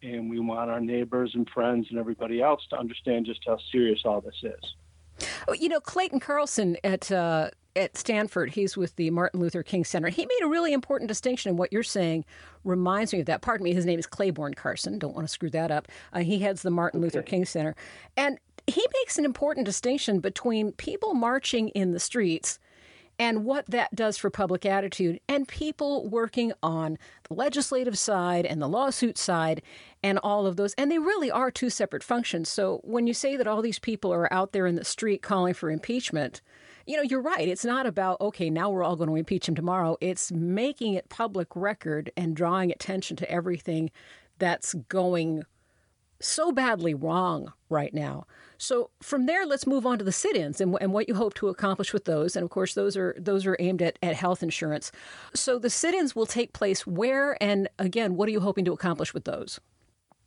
[0.03, 4.03] And we want our neighbors and friends and everybody else to understand just how serious
[4.05, 5.27] all this is.
[5.49, 9.85] Oh, you know, Clayton Carlson at uh, at Stanford, he's with the Martin Luther King
[9.85, 10.09] Center.
[10.09, 12.25] He made a really important distinction, and what you're saying
[12.65, 13.41] reminds me of that.
[13.41, 14.99] Pardon me, his name is Clayborne Carson.
[14.99, 15.89] Don't want to screw that up.
[16.13, 17.05] Uh, he heads the Martin okay.
[17.05, 17.75] Luther King Center,
[18.17, 22.59] and he makes an important distinction between people marching in the streets
[23.19, 28.63] and what that does for public attitude and people working on the legislative side and
[28.63, 29.63] the lawsuit side
[30.03, 30.75] and all of those.
[30.75, 32.49] And they really are two separate functions.
[32.49, 35.55] So when you say that all these people are out there in the street calling
[35.55, 36.41] for impeachment,
[36.87, 37.49] you know, you're right.
[37.49, 39.97] It's not about, okay, now we're all going to impeach him tomorrow.
[40.01, 43.91] It's making it public record and drawing attention to everything
[44.39, 45.43] that's going
[46.21, 48.27] so badly wrong right now.
[48.59, 51.49] So from there, let's move on to the sit-ins and, and what you hope to
[51.49, 52.35] accomplish with those.
[52.35, 54.91] And of course, those are those are aimed at, at health insurance.
[55.33, 59.15] So the sit-ins will take place where, and again, what are you hoping to accomplish
[59.15, 59.61] with those?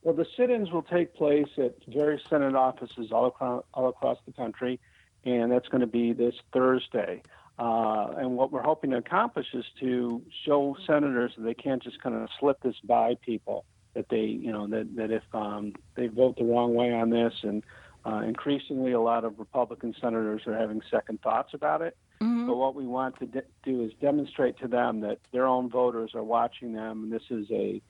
[0.04, 4.32] Well, the sit-ins will take place at various Senate offices all across, all across the
[4.32, 4.80] country,
[5.26, 7.22] and that's going to be this Thursday.
[7.60, 12.02] Uh, and what we're hoping to accomplish is to show senators that they can't just
[12.02, 13.66] kind of slip this by people.
[13.94, 17.34] That they, you know, that that if um, they vote the wrong way on this
[17.44, 17.64] and
[18.06, 21.96] uh, increasingly, a lot of Republican senators are having second thoughts about it.
[22.22, 22.48] Mm-hmm.
[22.48, 26.12] But what we want to de- do is demonstrate to them that their own voters
[26.16, 27.82] are watching them, and this is a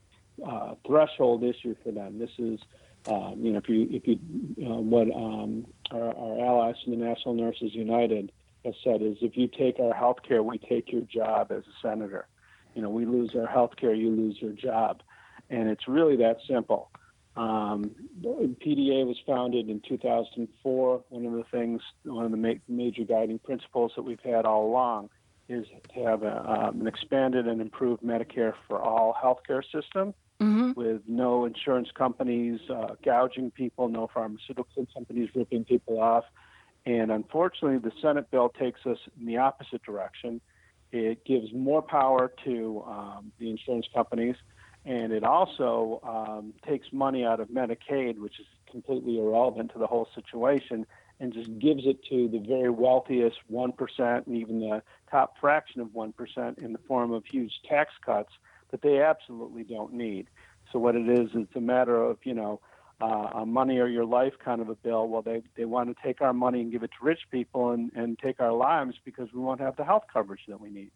[0.46, 2.18] uh, threshold issue for them.
[2.18, 2.60] This is,
[3.08, 4.20] um, you know, if you if you
[4.66, 8.32] uh, what um, our, our allies from the National Nurses United
[8.66, 11.82] have said is, if you take our health care, we take your job as a
[11.82, 12.28] senator.
[12.76, 15.02] You know, we lose our health care, you lose your job,
[15.52, 16.90] and it's really that simple.
[17.36, 17.92] Um,
[18.24, 21.04] PDA was founded in 2004.
[21.10, 24.66] One of the things, one of the ma- major guiding principles that we've had all
[24.66, 25.10] along
[25.48, 30.72] is to have a, um, an expanded and improved Medicare for all healthcare system mm-hmm.
[30.76, 36.26] with no insurance companies uh, gouging people, no pharmaceutical companies ripping people off.
[36.86, 40.42] And unfortunately, the Senate bill takes us in the opposite direction.
[40.92, 44.36] It gives more power to um, the insurance companies
[44.86, 49.88] and it also um, takes money out of Medicaid, which is completely irrelevant to the
[49.88, 50.86] whole situation,
[51.20, 55.90] and just gives it to the very wealthiest 1% and even the top fraction of
[55.90, 58.32] 1% in the form of huge tax cuts
[58.72, 60.28] that they absolutely don't need.
[60.72, 62.60] So what it is, it's a matter of, you know,
[63.02, 65.08] uh, money or your life kind of a bill.
[65.08, 67.92] Well, they, they want to take our money and give it to rich people and,
[67.96, 70.92] and take our lives because we won't have the health coverage that we need.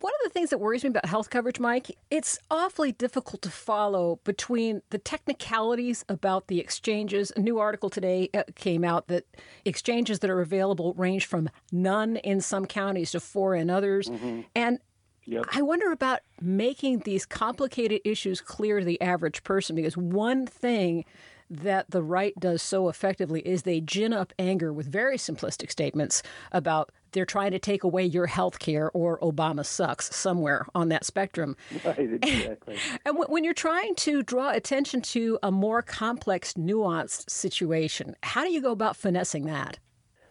[0.00, 3.50] One of the things that worries me about health coverage, Mike, it's awfully difficult to
[3.50, 7.32] follow between the technicalities about the exchanges.
[7.36, 9.24] A new article today uh, came out that
[9.64, 14.08] exchanges that are available range from none in some counties to four in others.
[14.08, 14.42] Mm-hmm.
[14.54, 14.78] And
[15.26, 15.46] Yep.
[15.52, 21.04] I wonder about making these complicated issues clear to the average person because one thing
[21.50, 26.22] that the right does so effectively is they gin up anger with very simplistic statements
[26.52, 31.04] about they're trying to take away your health care or Obama sucks somewhere on that
[31.04, 31.56] spectrum.
[31.84, 32.78] Right, exactly.
[33.04, 38.50] and when you're trying to draw attention to a more complex, nuanced situation, how do
[38.50, 39.78] you go about finessing that?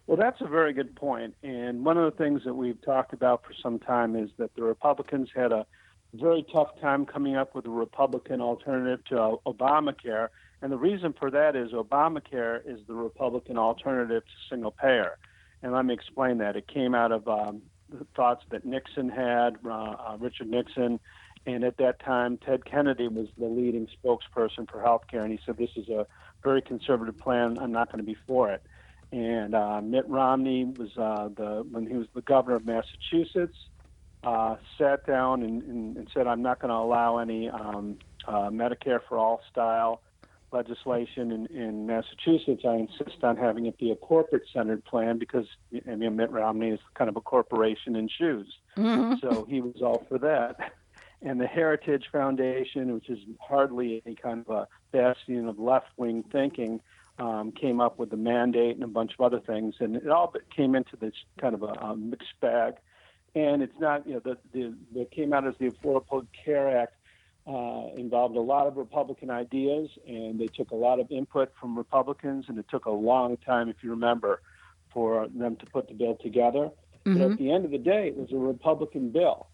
[0.08, 1.36] Well, that's a very good point.
[1.44, 4.64] And one of the things that we've talked about for some time is that the
[4.64, 5.66] Republicans had a
[6.14, 10.30] very tough time coming up with a Republican alternative to uh, Obamacare.
[10.62, 15.18] And the reason for that is Obamacare is the Republican alternative to single payer.
[15.64, 16.58] And let me explain that.
[16.58, 21.00] It came out of um, the thoughts that Nixon had, uh, uh, Richard Nixon,
[21.46, 25.24] and at that time, Ted Kennedy was the leading spokesperson for health care.
[25.24, 26.06] And he said, This is a
[26.44, 27.58] very conservative plan.
[27.60, 28.62] I'm not going to be for it.
[29.12, 33.58] And uh, Mitt Romney was uh, the when he was the governor of Massachusetts,
[34.24, 38.50] uh, sat down and, and, and, said, "I'm not going to allow any um, uh,
[38.50, 40.02] Medicare for all style
[40.54, 42.64] legislation in, in Massachusetts.
[42.66, 45.48] I insist on having it be a corporate-centered plan because
[45.90, 49.16] I mean Mitt Romney is kind of a corporation in shoes, mm-hmm.
[49.22, 50.74] so he was all for that."
[51.22, 56.82] And the Heritage Foundation, which is hardly any kind of a bastion of left-wing thinking,
[57.18, 60.34] um, came up with the mandate and a bunch of other things, and it all
[60.56, 62.74] came into this kind of a, a mixed bag.
[63.36, 66.94] And it's not, you know, the, the what came out as the Affordable Care Act
[67.46, 71.78] uh, involved a lot of Republican ideas, and they took a lot of input from
[71.78, 74.42] Republicans, and it took a long time, if you remember,
[74.94, 76.70] for them to put the bill together.
[77.06, 77.14] Mm-hmm.
[77.14, 77.44] But at mm-hmm.
[77.44, 79.48] the end of the day, it was a Republican bill,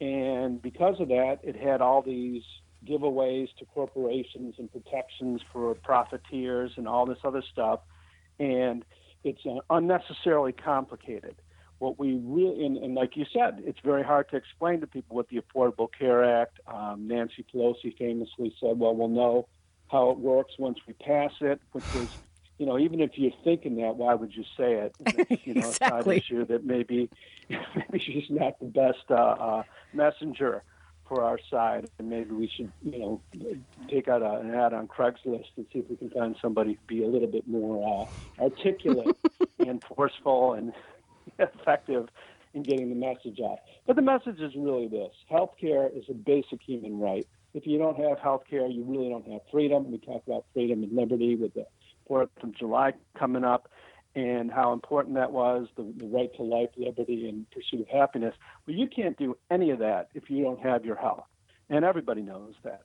[0.00, 2.42] and because of that, it had all these
[2.86, 7.80] giveaways to corporations and protections for profiteers and all this other stuff.
[8.38, 8.84] And
[9.22, 11.36] it's uh, unnecessarily complicated.
[11.84, 15.16] What we really, and, and, like you said, it's very hard to explain to people
[15.16, 16.58] what the Affordable Care Act.
[16.66, 19.48] Um, Nancy Pelosi famously said, "Well, we'll know
[19.92, 22.08] how it works once we pass it," which is,
[22.56, 24.94] you know, even if you're thinking that, why would you say it?
[25.44, 26.16] you know, exactly.
[26.16, 27.10] it's an issue that maybe
[27.50, 30.62] maybe she's not the best uh, uh, messenger
[31.06, 33.20] for our side, and maybe we should, you know,
[33.90, 36.80] take out a, an ad on Craigslist and see if we can find somebody to
[36.86, 39.14] be a little bit more uh, articulate
[39.58, 40.72] and forceful and
[41.38, 42.08] effective
[42.54, 43.58] in getting the message out.
[43.86, 47.26] But the message is really this: healthcare is a basic human right.
[47.52, 49.90] If you don't have healthcare, you really don't have freedom.
[49.90, 51.66] We talk about freedom and liberty with the
[52.06, 53.68] Fourth of July coming up
[54.16, 58.34] and how important that was the, the, right to life, liberty, and pursuit of happiness.
[58.66, 61.24] Well, you can't do any of that if you don't have your health.
[61.68, 62.82] And everybody knows that.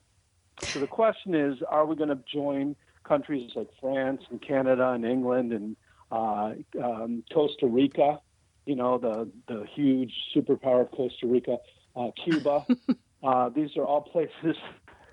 [0.62, 5.04] So the question is are we going to join countries like France and Canada and
[5.04, 5.76] England and
[6.10, 8.20] uh, um, Costa Rica?
[8.66, 11.58] You know, the, the huge superpower of Costa Rica,
[11.96, 12.66] uh, Cuba.
[13.22, 14.56] uh, these are all places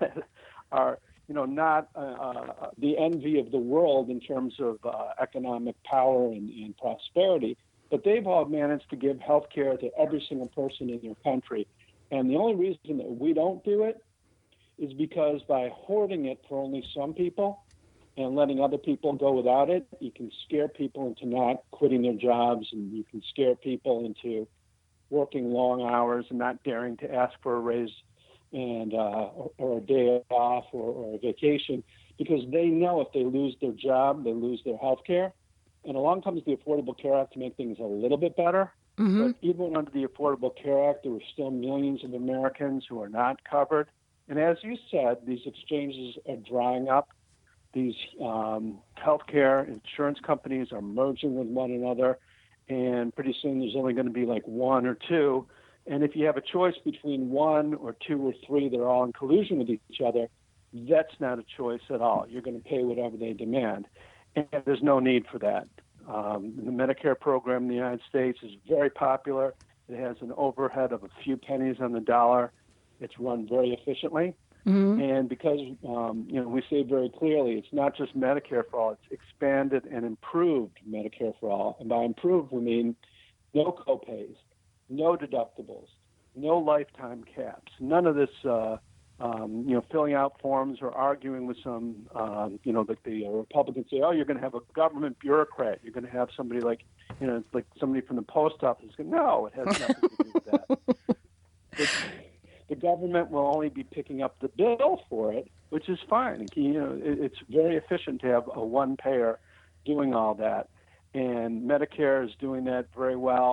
[0.00, 0.16] that
[0.72, 5.10] are you know, not uh, uh, the envy of the world in terms of uh,
[5.20, 7.56] economic power and, and, prosperity,
[7.90, 11.66] but they've all managed to give health care to every single person in their country.
[12.10, 14.02] And the only reason that we don't do it
[14.78, 17.62] is because by hoarding it for only some people
[18.18, 22.14] and letting other people go without it, you can scare people into not quitting their
[22.14, 24.46] jobs and you can scare people into
[25.08, 27.92] working long hours and not daring to ask for a raise
[28.52, 31.84] and uh, or, or, a day off or, or, a vacation
[32.18, 35.32] because they know if they lose their job, they lose their health care.
[35.84, 38.72] And along comes the Affordable Care Act to make things a little bit better.
[38.98, 39.26] Mm-hmm.
[39.26, 43.08] But even under the Affordable Care Act, there were still millions of Americans who are
[43.08, 43.88] not covered.
[44.28, 47.10] And as you said, these exchanges are drying up.
[47.78, 52.18] These um, healthcare insurance companies are merging with one another,
[52.68, 55.46] and pretty soon there's only going to be like one or two
[55.88, 59.04] and if you have a choice between one or two or three that are all
[59.04, 60.28] in collusion with each other,
[60.72, 62.26] that's not a choice at all.
[62.28, 63.86] You're going to pay whatever they demand.
[64.36, 65.66] And there's no need for that.
[66.06, 69.54] Um, the Medicare program in the United States is very popular.
[69.88, 72.52] It has an overhead of a few pennies on the dollar.
[73.00, 74.34] It's run very efficiently.
[74.68, 75.00] Mm-hmm.
[75.00, 78.90] And because um, you know we say very clearly, it's not just Medicare for all;
[78.90, 81.76] it's expanded and improved Medicare for all.
[81.80, 82.94] And by improved, we mean
[83.54, 84.36] no copays,
[84.90, 85.88] no deductibles,
[86.36, 88.30] no lifetime caps, none of this.
[88.44, 88.76] Uh,
[89.20, 93.26] um, you know, filling out forms or arguing with some, um, you know, like the
[93.26, 95.80] uh, Republicans say, oh, you're going to have a government bureaucrat.
[95.82, 96.84] You're going to have somebody like,
[97.20, 98.90] you know, like somebody from the post office.
[98.96, 100.78] No, it has nothing to do with that.
[102.78, 106.46] government will only be picking up the bill for it, which is fine.
[106.54, 109.38] You know, it's very efficient to have a one payer
[109.84, 110.64] doing all that,
[111.14, 113.52] and Medicare is doing that very well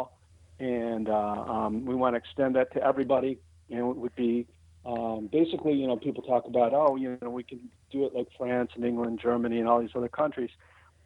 [0.59, 3.37] and uh, um, we want to extend that to everybody.
[3.69, 4.47] And it would be
[4.85, 7.59] Um, basically, you know, people talk about, oh, you know, we can
[7.89, 10.51] do it like France and England, Germany, and all these other countries,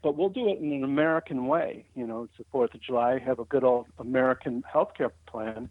[0.03, 1.85] but we'll do it in an American way.
[1.95, 5.69] You know, it's the Fourth of July, have a good old American healthcare plan,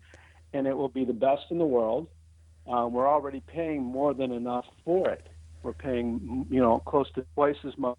[0.55, 2.09] and it will be the best in the world.
[2.69, 5.27] Uh, we're already paying more than enough for it.
[5.63, 7.99] We're paying, you know, close to twice as much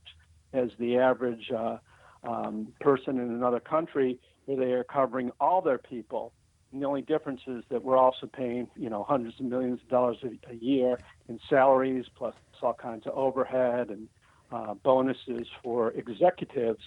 [0.53, 1.77] as the average uh,
[2.23, 6.33] um, person in another country, where they are covering all their people
[6.71, 9.89] and the only difference is that we're also paying, you know, hundreds of millions of
[9.89, 14.07] dollars a, a year in salaries, plus all kinds of overhead and
[14.51, 16.83] uh, bonuses for executives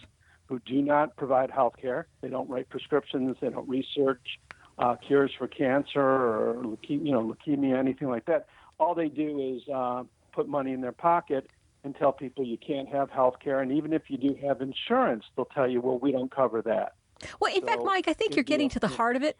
[0.46, 2.06] who do not provide health care.
[2.20, 3.36] They don't write prescriptions.
[3.40, 4.38] They don't research
[4.78, 8.46] uh, cures for cancer or leukemia, you know, leukemia, anything like that.
[8.78, 11.50] All they do is uh, put money in their pocket
[11.84, 13.60] and tell people you can't have health care.
[13.60, 16.94] And even if you do have insurance, they'll tell you, well, we don't cover that.
[17.38, 19.36] Well, in so, fact, Mike, I think you're getting to the heart of it.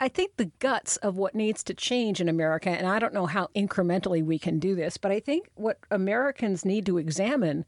[0.00, 3.26] I think the guts of what needs to change in America, and I don't know
[3.26, 7.64] how incrementally we can do this, but I think what Americans need to examine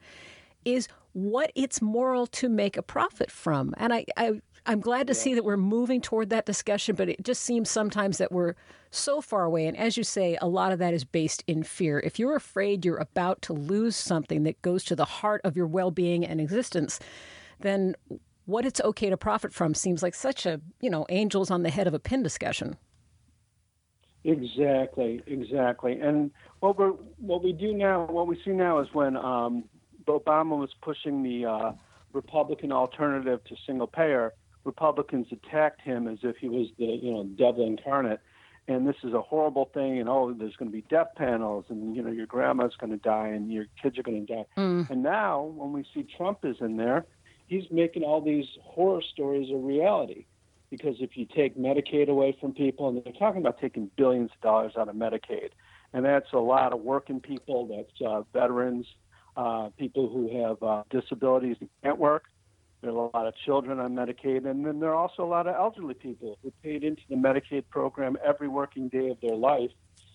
[0.64, 3.74] is what it's moral to make a profit from.
[3.78, 5.18] And I, I I'm glad to yeah.
[5.18, 8.54] see that we're moving toward that discussion, but it just seems sometimes that we're
[8.90, 9.66] so far away.
[9.66, 12.00] And as you say, a lot of that is based in fear.
[12.00, 15.66] If you're afraid you're about to lose something that goes to the heart of your
[15.66, 16.98] well being and existence,
[17.60, 17.94] then
[18.46, 21.70] what it's okay to profit from seems like such a, you know, angels on the
[21.70, 22.76] head of a pin discussion.
[24.24, 26.00] Exactly, exactly.
[26.00, 26.86] And what we
[27.18, 29.64] what we do now, what we see now is when um,
[30.08, 31.72] Obama was pushing the uh,
[32.12, 34.32] Republican alternative to single payer,
[34.66, 38.20] Republicans attacked him as if he was the you know devil incarnate,
[38.68, 41.94] and this is a horrible thing, and oh, there's going to be death panels, and
[41.94, 44.44] you know your grandma's going to die, and your kids are going to die.
[44.56, 44.90] Mm.
[44.90, 47.06] And now, when we see Trump is in there,
[47.46, 50.26] he's making all these horror stories a reality.
[50.68, 54.40] Because if you take Medicaid away from people, and they're talking about taking billions of
[54.40, 55.50] dollars out of Medicaid,
[55.92, 58.84] and that's a lot of working people, that's uh, veterans,
[59.36, 62.24] uh, people who have uh, disabilities and can't work.
[62.82, 65.46] There are a lot of children on Medicaid, and then there are also a lot
[65.46, 69.70] of elderly people who paid into the Medicaid program every working day of their life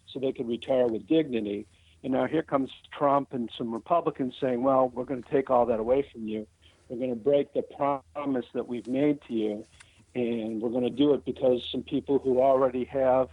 [0.07, 1.65] so they could retire with dignity.
[2.03, 5.65] And now here comes Trump and some Republicans saying, well, we're going to take all
[5.67, 6.47] that away from you.
[6.87, 9.65] We're going to break the promise that we've made to you,
[10.13, 13.29] and we're going to do it because some people who already have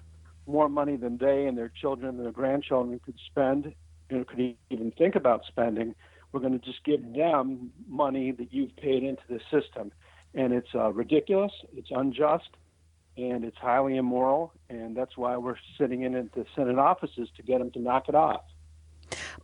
[0.47, 3.75] more money than they and their children and their grandchildren could spend,
[4.11, 5.95] and could even think about spending,
[6.33, 9.93] we're going to just give them money that you've paid into the system.
[10.35, 12.51] And it's uh, ridiculous, it's unjust,
[13.17, 17.43] and it's highly immoral, and that's why we're sitting in at the Senate offices to
[17.43, 18.45] get them to knock it off.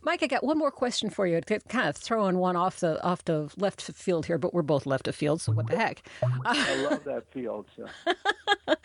[0.01, 1.37] Mike, I got one more question for you.
[1.37, 4.85] I'd kind of throwing one off the off the left field here, but we're both
[4.85, 6.03] left of field, so what the heck?
[6.45, 7.65] I love that field.
[7.75, 7.87] So.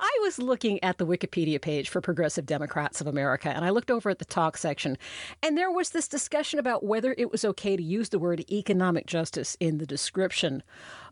[0.00, 3.90] I was looking at the Wikipedia page for Progressive Democrats of America, and I looked
[3.90, 4.96] over at the talk section,
[5.42, 9.06] and there was this discussion about whether it was okay to use the word economic
[9.06, 10.62] justice in the description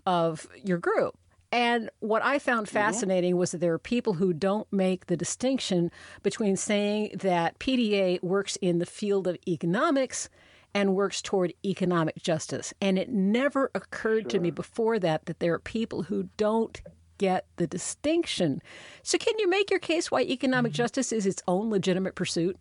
[0.06, 1.16] of your group.
[1.50, 3.38] And what I found fascinating mm-hmm.
[3.38, 5.90] was that there are people who don't make the distinction
[6.22, 10.28] between saying that PDA works in the field of economics
[10.74, 12.74] and works toward economic justice.
[12.80, 14.30] And it never occurred sure.
[14.32, 16.80] to me before that that there are people who don't
[17.16, 18.60] get the distinction.
[19.02, 20.76] So, can you make your case why economic mm-hmm.
[20.76, 22.58] justice is its own legitimate pursuit?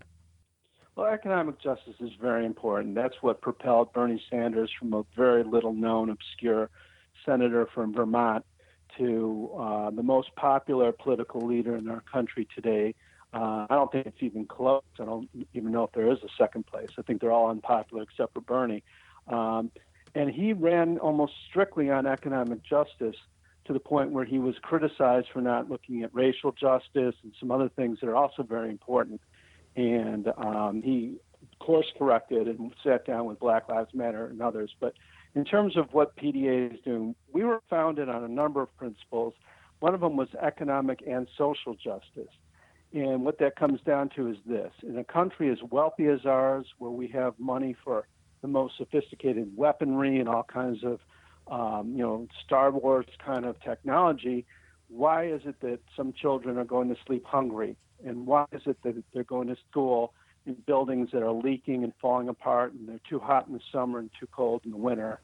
[0.96, 2.96] Well, economic justice is very important.
[2.96, 6.72] That's what propelled Bernie Sanders from a very little known, obscure
[7.24, 8.44] senator from Vermont
[8.98, 12.96] to uh, the most popular political leader in our country today.
[13.34, 14.84] Uh, I don't think it's even close.
[15.00, 16.90] I don't even know if there is a second place.
[16.98, 18.84] I think they're all unpopular except for Bernie.
[19.28, 19.72] Um,
[20.16, 23.18] and he ran almost strictly on economic justice
[23.66, 27.52] to the point where he was criticized for not looking at racial justice and some
[27.52, 29.22] other things that are also very important.
[29.76, 31.18] And um, he
[31.60, 34.74] course corrected and sat down with Black Lives Matter and others.
[34.80, 34.94] But
[35.36, 39.34] in terms of what PDA is doing, we were founded on a number of principles.
[39.80, 42.34] One of them was economic and social justice.
[42.94, 46.66] And what that comes down to is this in a country as wealthy as ours,
[46.80, 48.08] where we have money for
[48.42, 51.00] the most sophisticated weaponry and all kinds of,
[51.48, 54.46] um, you know, Star Wars kind of technology,
[54.88, 57.76] why is it that some children are going to sleep hungry?
[58.06, 60.14] And why is it that they're going to school
[60.48, 64.00] in buildings that are leaking and falling apart, and they're too hot in the summer
[64.00, 65.20] and too cold in the winter?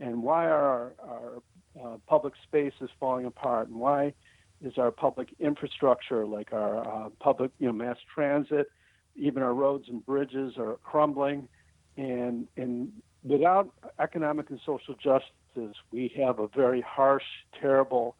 [0.00, 1.42] And why are our, our
[1.84, 3.68] uh, public spaces falling apart?
[3.68, 4.14] And why
[4.62, 8.70] is our public infrastructure, like our uh, public, you know, mass transit,
[9.16, 11.48] even our roads and bridges, are crumbling?
[11.96, 12.92] And and
[13.24, 17.24] without economic and social justice, we have a very harsh,
[17.60, 18.16] terrible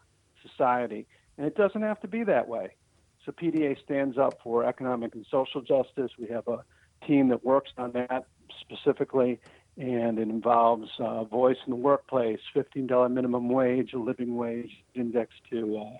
[0.46, 1.06] society.
[1.36, 2.74] And it doesn't have to be that way.
[3.28, 6.12] So PDA stands up for economic and social justice.
[6.18, 6.64] We have a
[7.06, 8.24] team that works on that
[8.58, 9.38] specifically,
[9.76, 15.42] and it involves uh, voice in the workplace, $15 minimum wage, a living wage indexed
[15.50, 15.98] to uh,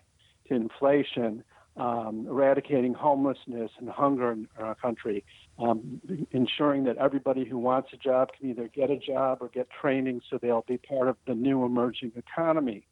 [0.48, 1.44] to inflation,
[1.76, 5.22] um, eradicating homelessness and hunger in our country,
[5.58, 6.00] um,
[6.30, 10.22] ensuring that everybody who wants a job can either get a job or get training
[10.30, 12.86] so they'll be part of the new emerging economy.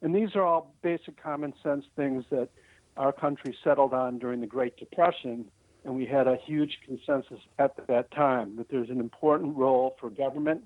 [0.00, 2.50] And these are all basic common sense things that
[2.96, 5.50] our country settled on during the Great Depression,
[5.84, 10.10] and we had a huge consensus at that time that there's an important role for
[10.10, 10.62] government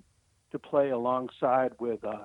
[0.53, 2.17] to play alongside with uh,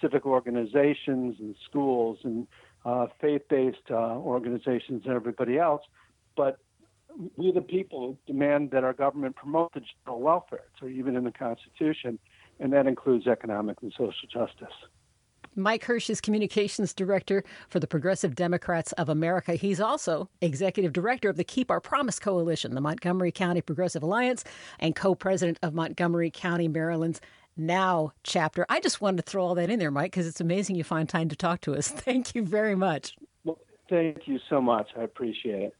[0.00, 2.46] civic organizations and schools and
[2.84, 5.82] uh, faith-based uh, organizations and everybody else,
[6.36, 6.58] but
[7.36, 10.64] we the people demand that our government promote the general welfare.
[10.78, 12.18] So even in the Constitution,
[12.60, 14.74] and that includes economic and social justice.
[15.56, 19.54] Mike Hersh is communications director for the Progressive Democrats of America.
[19.54, 24.44] He's also executive director of the Keep Our Promise Coalition, the Montgomery County Progressive Alliance,
[24.78, 27.22] and co president of Montgomery County, Maryland's
[27.56, 28.66] NOW chapter.
[28.68, 31.08] I just wanted to throw all that in there, Mike, because it's amazing you find
[31.08, 31.88] time to talk to us.
[31.90, 33.16] Thank you very much.
[33.44, 34.90] Well, thank you so much.
[34.94, 35.76] I appreciate it.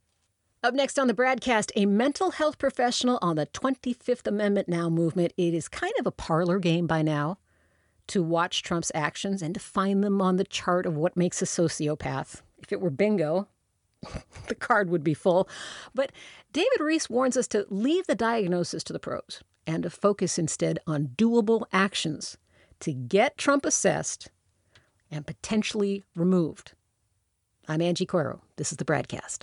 [0.62, 5.34] Up next on the BradCast, a mental health professional on the 25th Amendment Now movement.
[5.36, 7.36] It is kind of a parlor game by now
[8.08, 11.46] to watch Trump's actions and to find them on the chart of what makes a
[11.46, 12.42] sociopath.
[12.58, 13.48] If it were bingo,
[14.48, 15.48] the card would be full.
[15.94, 16.12] But
[16.52, 20.78] David Reiss warns us to leave the diagnosis to the pros and to focus instead
[20.86, 22.38] on doable actions
[22.80, 24.30] to get Trump assessed
[25.10, 26.72] and potentially removed.
[27.68, 28.40] I'm Angie Coiro.
[28.56, 29.42] This is the BradCast.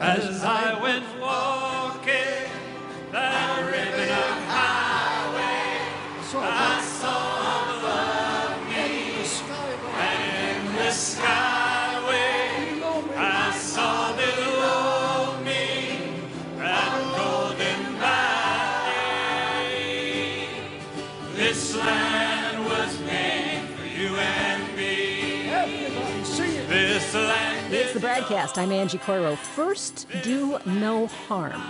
[0.00, 1.69] As I went walking
[28.30, 28.58] BradCast.
[28.58, 29.36] I'm Angie Coiro.
[29.36, 31.60] First, do no harm.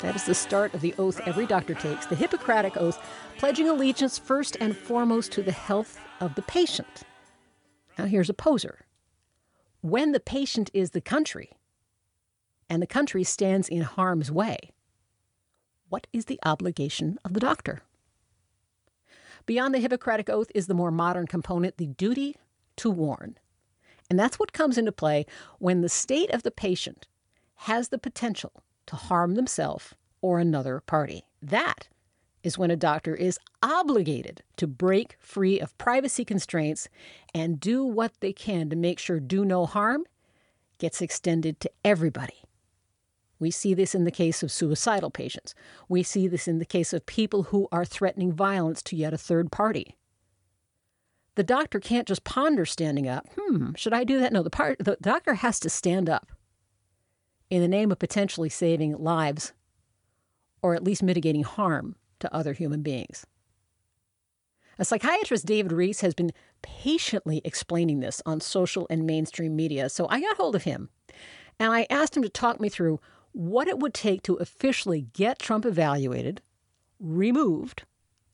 [0.00, 2.98] That is the start of the oath every doctor takes, the Hippocratic Oath,
[3.36, 7.02] pledging allegiance first and foremost to the health of the patient.
[7.98, 8.86] Now, here's a poser.
[9.82, 11.50] When the patient is the country,
[12.70, 14.70] and the country stands in harm's way,
[15.90, 17.82] what is the obligation of the doctor?
[19.44, 22.36] Beyond the Hippocratic Oath is the more modern component, the duty
[22.76, 23.36] to warn.
[24.10, 25.24] And that's what comes into play
[25.60, 27.06] when the state of the patient
[27.54, 31.24] has the potential to harm themselves or another party.
[31.40, 31.88] That
[32.42, 36.88] is when a doctor is obligated to break free of privacy constraints
[37.34, 40.04] and do what they can to make sure do no harm
[40.78, 42.42] gets extended to everybody.
[43.38, 45.54] We see this in the case of suicidal patients.
[45.88, 49.18] We see this in the case of people who are threatening violence to yet a
[49.18, 49.96] third party.
[51.36, 53.26] The doctor can't just ponder standing up.
[53.38, 54.32] Hmm, should I do that?
[54.32, 56.32] No, the, part, the doctor has to stand up
[57.48, 59.52] in the name of potentially saving lives
[60.62, 63.26] or at least mitigating harm to other human beings.
[64.78, 70.06] A psychiatrist, David Reiss, has been patiently explaining this on social and mainstream media, so
[70.08, 70.90] I got hold of him
[71.58, 73.00] and I asked him to talk me through
[73.32, 76.40] what it would take to officially get Trump evaluated,
[76.98, 77.84] removed,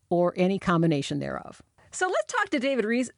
[0.08, 1.60] or any combination thereof.
[1.96, 3.10] So let's talk to David Reiss.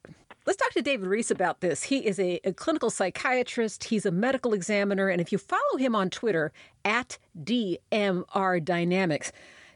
[0.45, 1.83] Let's talk to David Reiss about this.
[1.83, 3.83] He is a, a, clinical psychiatrist.
[3.83, 5.09] He's a medical examiner.
[5.09, 6.53] And if you follow him on Twitter
[6.85, 9.33] at DMR Dynamics,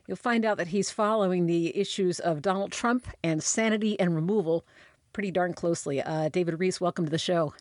[0.08, 4.64] you'll find out that he's following the issues of Donald Trump and sanity and removal
[5.12, 6.02] pretty darn closely.
[6.02, 7.54] Uh, David Reiss, welcome to the show.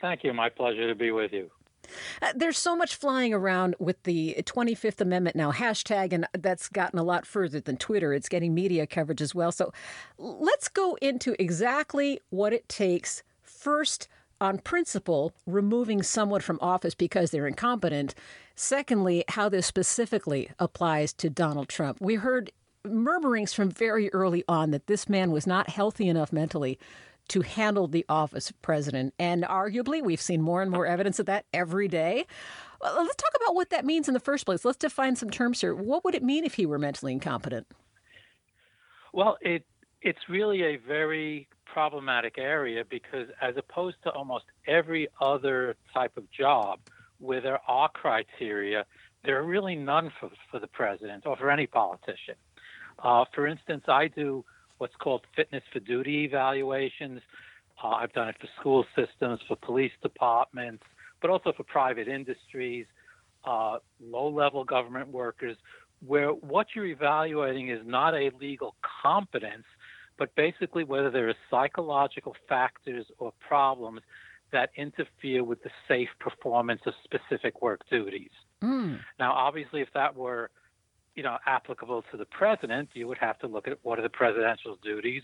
[0.00, 0.32] Thank you.
[0.32, 1.48] My pleasure to be with you.
[2.20, 6.98] Uh, there's so much flying around with the 25th Amendment now hashtag, and that's gotten
[6.98, 8.12] a lot further than Twitter.
[8.12, 9.52] It's getting media coverage as well.
[9.52, 9.72] So
[10.18, 13.22] let's go into exactly what it takes.
[13.42, 14.08] First,
[14.40, 18.14] on principle, removing someone from office because they're incompetent.
[18.56, 21.98] Secondly, how this specifically applies to Donald Trump.
[22.00, 22.50] We heard
[22.84, 26.78] murmurings from very early on that this man was not healthy enough mentally
[27.28, 29.14] to handle the office of president.
[29.18, 32.26] And arguably, we've seen more and more evidence of that every day.
[32.80, 34.64] Well, let's talk about what that means in the first place.
[34.64, 35.74] Let's define some terms here.
[35.74, 37.66] What would it mean if he were mentally incompetent?
[39.12, 39.64] Well, it
[40.00, 46.28] it's really a very problematic area because as opposed to almost every other type of
[46.30, 46.80] job
[47.18, 48.84] where there are criteria,
[49.24, 52.34] there are really none for, for the president or for any politician.
[52.98, 54.44] Uh, for instance, I do
[54.82, 57.20] what's called fitness for duty evaluations.
[57.82, 60.82] Uh, I've done it for school systems, for police departments,
[61.20, 62.86] but also for private industries,
[63.44, 65.56] uh, low level government workers,
[66.04, 68.74] where what you're evaluating is not a legal
[69.04, 69.66] competence,
[70.18, 74.00] but basically whether there are psychological factors or problems
[74.50, 78.34] that interfere with the safe performance of specific work duties.
[78.64, 78.98] Mm.
[79.20, 80.50] Now, obviously, if that were
[81.14, 84.08] you know, applicable to the president, you would have to look at what are the
[84.08, 85.22] presidential duties,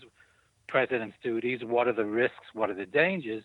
[0.67, 3.43] president's duties, what are the risks, what are the dangers.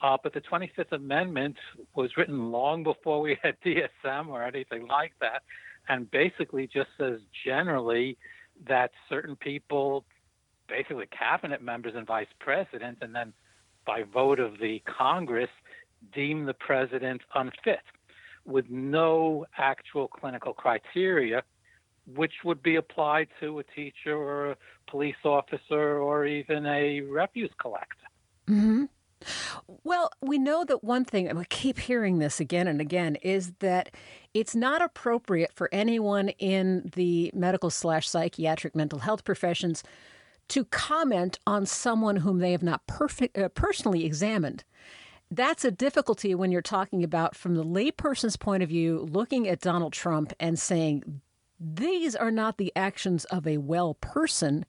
[0.00, 1.56] Uh, but the 25th Amendment
[1.94, 5.42] was written long before we had DSM or anything like that,
[5.88, 8.16] and basically just says generally
[8.68, 10.04] that certain people,
[10.68, 13.32] basically cabinet members and vice president, and then
[13.84, 15.50] by vote of the Congress,
[16.14, 17.80] deem the president unfit
[18.44, 21.42] with no actual clinical criteria
[22.06, 24.56] which would be applied to a teacher or a
[24.90, 28.06] police officer or even a refuse collector.
[28.48, 28.84] Mm-hmm.
[29.84, 33.52] Well, we know that one thing, and we keep hearing this again and again, is
[33.60, 33.90] that
[34.34, 39.84] it's not appropriate for anyone in the medical slash psychiatric mental health professions
[40.48, 44.64] to comment on someone whom they have not perfect, uh, personally examined.
[45.30, 49.60] That's a difficulty when you're talking about, from the layperson's point of view, looking at
[49.60, 51.22] Donald Trump and saying,
[51.62, 54.66] these are not the actions of a well person,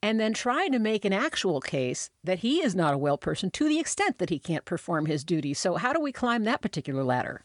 [0.00, 3.50] and then trying to make an actual case that he is not a well person
[3.50, 5.52] to the extent that he can't perform his duty.
[5.52, 7.44] So, how do we climb that particular ladder?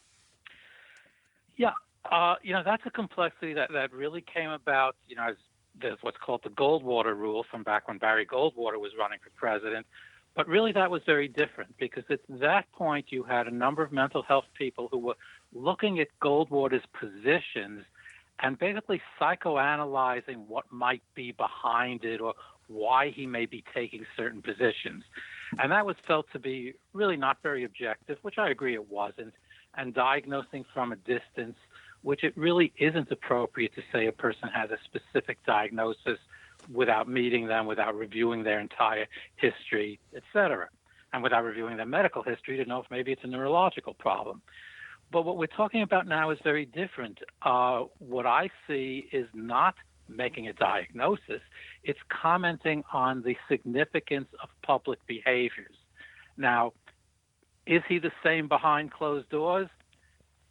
[1.56, 1.72] Yeah,
[2.10, 5.36] uh, you know, that's a complexity that, that really came about, you know, as
[5.80, 9.86] there's what's called the Goldwater rule from back when Barry Goldwater was running for president.
[10.36, 13.92] But really, that was very different because at that point, you had a number of
[13.92, 15.14] mental health people who were
[15.52, 17.84] looking at Goldwater's positions
[18.40, 22.34] and basically psychoanalyzing what might be behind it or
[22.68, 25.04] why he may be taking certain positions.
[25.58, 29.34] And that was felt to be really not very objective, which I agree it wasn't,
[29.76, 31.56] and diagnosing from a distance,
[32.02, 36.18] which it really isn't appropriate to say a person has a specific diagnosis
[36.72, 39.06] without meeting them, without reviewing their entire
[39.36, 40.68] history, et cetera,
[41.12, 44.40] and without reviewing their medical history to know if maybe it's a neurological problem.
[45.14, 47.20] But what we're talking about now is very different.
[47.40, 49.76] Uh, what I see is not
[50.08, 51.40] making a diagnosis,
[51.84, 55.76] it's commenting on the significance of public behaviors.
[56.36, 56.72] Now,
[57.64, 59.68] is he the same behind closed doors?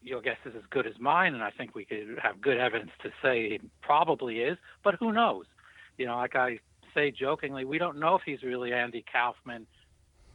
[0.01, 2.91] Your guess is as good as mine, and I think we could have good evidence
[3.03, 5.43] to say he probably is, but who knows?
[5.97, 6.59] You know, like I
[6.93, 9.67] say jokingly, we don't know if he's really Andy Kaufman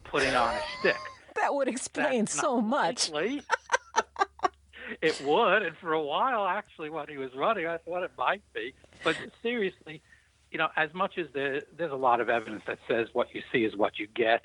[0.04, 0.96] putting on a stick.
[1.34, 3.12] That would explain That's so much.
[5.02, 8.42] it would, and for a while, actually, when he was running, I thought it might
[8.54, 8.74] be.
[9.04, 10.02] But seriously,
[10.50, 13.42] you know, as much as there, there's a lot of evidence that says what you
[13.52, 14.42] see is what you get,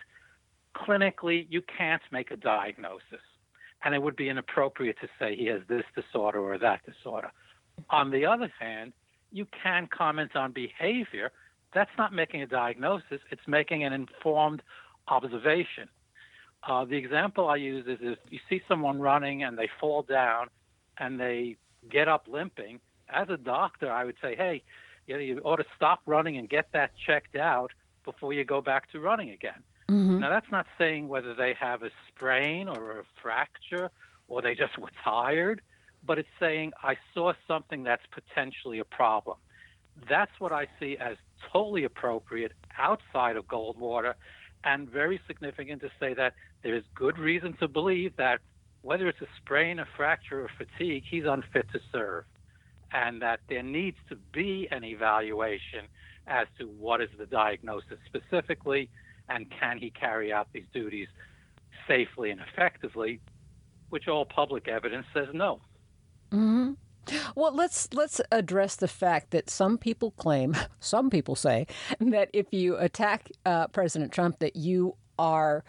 [0.75, 3.21] clinically, you can't make a diagnosis.
[3.85, 7.31] And it would be inappropriate to say he has this disorder or that disorder.
[7.89, 8.93] On the other hand,
[9.31, 11.31] you can comment on behavior.
[11.73, 14.61] That's not making a diagnosis, it's making an informed
[15.07, 15.89] observation.
[16.65, 20.47] Uh, the example I use is if you see someone running and they fall down
[20.97, 21.57] and they
[21.89, 24.63] get up limping, as a doctor, I would say, hey,
[25.07, 27.71] you, know, you ought to stop running and get that checked out
[28.05, 29.61] before you go back to running again.
[29.89, 30.19] Mm-hmm.
[30.19, 33.91] Now, that's not saying whether they have a sprain or a fracture
[34.27, 35.61] or they just were tired,
[36.05, 39.37] but it's saying, I saw something that's potentially a problem.
[40.09, 41.17] That's what I see as
[41.51, 44.13] totally appropriate outside of Goldwater
[44.63, 46.33] and very significant to say that
[46.63, 48.39] there is good reason to believe that
[48.81, 52.25] whether it's a sprain, a fracture, or fatigue, he's unfit to serve.
[52.91, 55.87] And that there needs to be an evaluation
[56.27, 58.89] as to what is the diagnosis specifically
[59.29, 61.07] and can he carry out these duties
[61.87, 63.19] safely and effectively,
[63.89, 65.59] which all public evidence says no.
[66.31, 66.73] Mm-hmm.
[67.35, 71.67] Well, let's let's address the fact that some people claim, some people say,
[71.99, 75.63] that if you attack uh, President Trump, that you are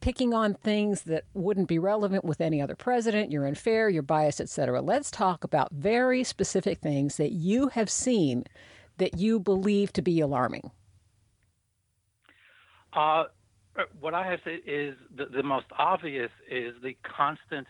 [0.00, 3.30] picking on things that wouldn't be relevant with any other president.
[3.30, 4.80] You're unfair, you're biased, etc.
[4.80, 8.44] Let's talk about very specific things that you have seen
[8.96, 10.70] that you believe to be alarming.
[12.92, 13.24] Uh,
[13.78, 17.66] Uh, what I have said is the, the most obvious is the constant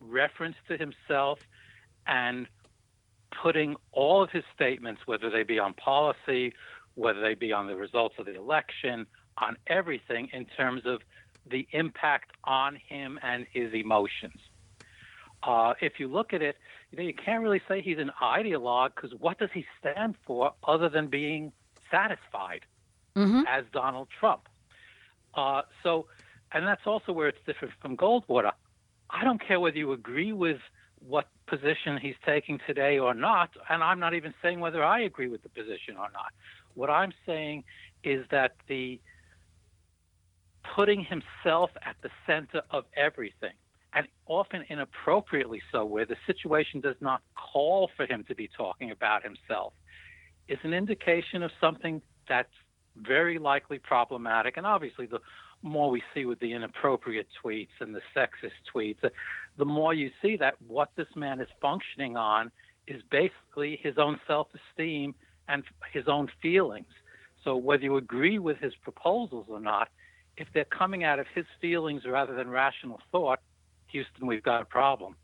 [0.00, 1.38] reference to himself
[2.06, 2.46] and
[3.42, 6.52] putting all of his statements, whether they be on policy,
[6.94, 9.06] whether they be on the results of the election,
[9.38, 11.02] on everything in terms of
[11.48, 14.40] the impact on him and his emotions.
[15.42, 16.56] Uh, if you look at it,
[16.90, 20.52] you know you can't really say he's an ideologue because what does he stand for
[20.66, 21.52] other than being
[21.90, 22.62] satisfied
[23.16, 23.44] Mm-hmm.
[23.48, 24.46] as Donald Trump?
[25.32, 26.06] Uh, so,
[26.52, 28.52] and that's also where it's different from Goldwater.
[29.08, 30.58] I don't care whether you agree with
[31.08, 35.28] what position he's taking today or not, and I'm not even saying whether I agree
[35.28, 36.32] with the position or not.
[36.74, 37.64] What I'm saying
[38.02, 39.00] is that the
[40.74, 43.52] putting himself at the center of everything,
[43.94, 48.90] and often inappropriately so, where the situation does not call for him to be talking
[48.90, 49.72] about himself,
[50.48, 52.52] is an indication of something that's
[52.96, 54.56] very likely problematic.
[54.56, 55.20] And obviously, the
[55.62, 58.98] more we see with the inappropriate tweets and the sexist tweets,
[59.58, 62.50] the more you see that what this man is functioning on
[62.86, 65.14] is basically his own self esteem
[65.48, 66.86] and his own feelings.
[67.44, 69.88] So, whether you agree with his proposals or not,
[70.36, 73.40] if they're coming out of his feelings rather than rational thought,
[73.88, 75.16] Houston, we've got a problem.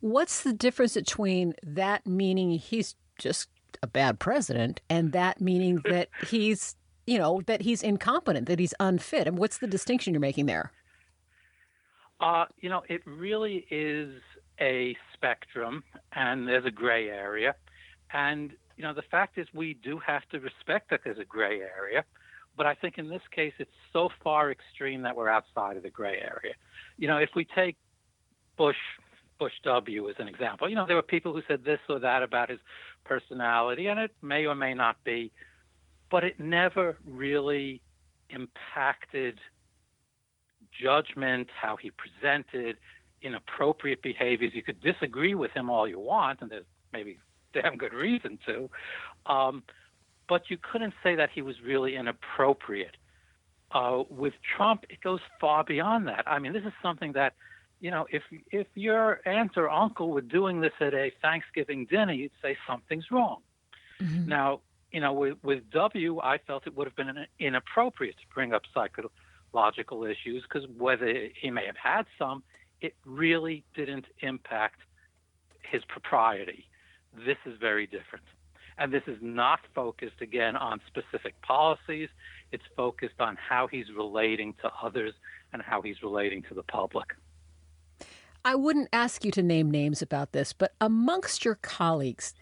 [0.00, 3.48] What's the difference between that meaning he's just
[3.82, 6.76] a bad president and that meaning that he's,
[7.06, 9.26] you know, that he's incompetent, that he's unfit?
[9.26, 10.72] And what's the distinction you're making there?
[12.20, 14.20] Uh, you know, it really is
[14.60, 17.54] a spectrum, and there's a gray area.
[18.12, 21.60] And, you know, the fact is we do have to respect that there's a gray
[21.60, 22.04] area.
[22.56, 25.90] But I think in this case, it's so far extreme that we're outside of the
[25.90, 26.54] gray area.
[26.96, 27.76] You know, if we take
[28.56, 28.76] Bush,
[29.38, 32.24] Bush W as an example, you know, there were people who said this or that
[32.24, 32.58] about his
[33.04, 35.30] personality, and it may or may not be,
[36.10, 37.80] but it never really
[38.30, 39.38] impacted
[40.80, 42.76] judgment, how he presented,
[43.22, 44.52] inappropriate behaviors.
[44.54, 47.18] You could disagree with him all you want, and there's maybe
[47.52, 48.70] damn good reason to,
[49.26, 49.62] um,
[50.28, 52.96] but you couldn't say that he was really inappropriate.
[53.70, 56.24] Uh, with Trump, it goes far beyond that.
[56.26, 57.34] I mean, this is something that,
[57.80, 62.12] you know, if if your aunt or uncle were doing this at a Thanksgiving dinner,
[62.12, 63.40] you'd say something's wrong.
[64.00, 64.28] Mm-hmm.
[64.28, 64.60] Now,
[64.92, 68.62] you know, with, with W, I felt it would have been inappropriate to bring up
[69.48, 72.42] psychological issues because whether he may have had some,
[72.80, 74.80] it really didn't impact
[75.62, 76.66] his propriety.
[77.26, 78.24] This is very different.
[78.78, 82.08] And this is not focused, again, on specific policies.
[82.52, 85.14] It's focused on how he's relating to others
[85.52, 87.06] and how he's relating to the public.
[88.44, 92.34] I wouldn't ask you to name names about this, but amongst your colleagues,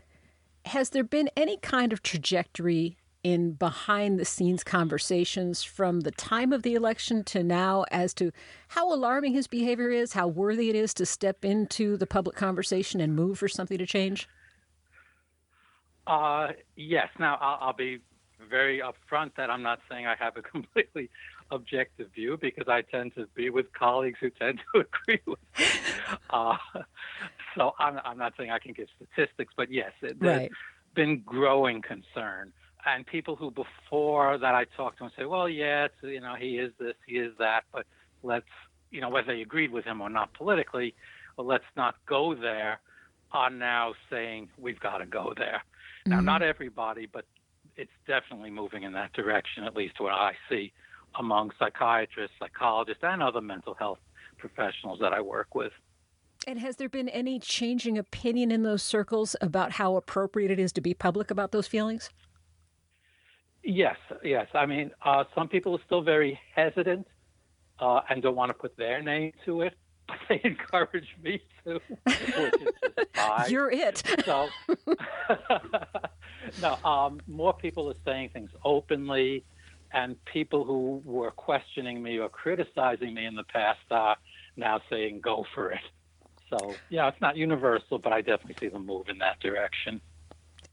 [0.66, 6.52] has there been any kind of trajectory in behind the scenes conversations from the time
[6.52, 8.30] of the election to now as to
[8.68, 13.00] how alarming his behavior is, how worthy it is to step into the public conversation
[13.00, 14.28] and move for something to change?
[16.06, 17.08] Uh, yes.
[17.18, 17.98] Now, I'll, I'll be
[18.48, 21.10] very upfront that I'm not saying I have a completely
[21.50, 25.66] objective view because I tend to be with colleagues who tend to agree with me.
[26.30, 26.56] Uh,
[27.56, 30.52] so I'm, I'm not saying I can give statistics, but yes, it, there's Right.
[30.94, 32.52] been growing concern.
[32.87, 36.37] And people who before that I talked to and say, well, yeah, it's, you know,
[36.39, 37.84] he is this, he is that, but
[38.22, 38.47] let's,
[38.93, 40.95] you know, whether they agreed with him or not politically,
[41.37, 42.78] well, let's not go there,
[43.32, 45.62] are now saying we've got to go there.
[46.07, 46.51] Now, not mm-hmm.
[46.51, 47.24] everybody, but
[47.76, 50.72] it's definitely moving in that direction, at least what I see
[51.18, 53.99] among psychiatrists, psychologists, and other mental health
[54.39, 55.72] professionals that I work with.
[56.47, 60.72] And has there been any changing opinion in those circles about how appropriate it is
[60.74, 62.11] to be public about those feelings?
[63.68, 64.46] Yes, yes.
[64.54, 67.04] I mean, uh, some people are still very hesitant
[67.80, 69.74] uh, and don't want to put their name to it,
[70.08, 73.50] but they encourage me to, which is just.
[73.50, 74.02] You're it.
[74.24, 74.48] so
[76.62, 79.44] no um, more people are saying things openly
[79.92, 84.16] and people who were questioning me or criticizing me in the past are
[84.56, 85.80] now saying go for it
[86.50, 90.00] so yeah it's not universal but i definitely see them move in that direction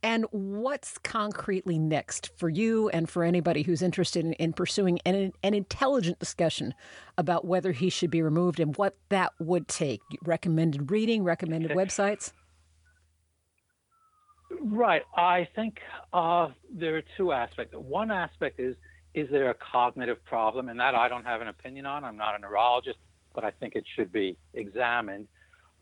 [0.04, 5.32] And what's concretely next for you and for anybody who's interested in, in pursuing an,
[5.44, 6.74] an intelligent discussion
[7.18, 10.02] about whether he should be removed and what that would take?
[10.26, 12.34] Recommended reading, recommended websites?
[14.60, 15.04] Right.
[15.16, 15.80] I think
[16.12, 17.74] uh, there are two aspects.
[17.76, 18.76] One aspect is
[19.14, 22.04] is there a cognitive problem, and that I don't have an opinion on.
[22.04, 22.98] I'm not a neurologist,
[23.36, 25.28] but I think it should be examined.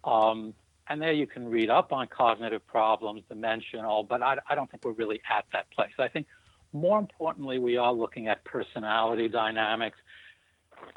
[0.04, 0.54] Um,
[0.92, 4.56] and there you can read up on cognitive problems, dementia, and all, but I, I
[4.56, 5.94] don't think we're really at that place.
[5.98, 6.28] I think
[6.74, 9.98] more importantly, we are looking at personality dynamics.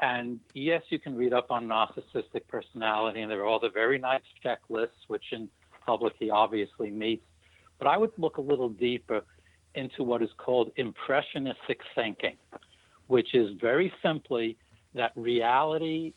[0.01, 3.97] And yes, you can read up on narcissistic personality, and there are all the very
[3.97, 5.47] nice checklists, which in
[5.85, 7.23] public he obviously meets.
[7.79, 9.23] But I would look a little deeper
[9.75, 12.35] into what is called impressionistic thinking,
[13.07, 14.57] which is very simply
[14.93, 16.13] that reality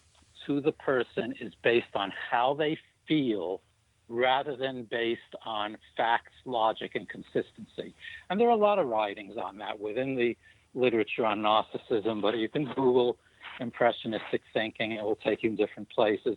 [0.48, 2.76] to the person is based on how they
[3.06, 3.60] feel
[4.08, 7.94] rather than based on facts, logic, and consistency.
[8.30, 10.36] And there are a lot of writings on that within the
[10.74, 13.18] literature on narcissism, but you can Google
[13.60, 16.36] impressionistic thinking, it will take you in different places.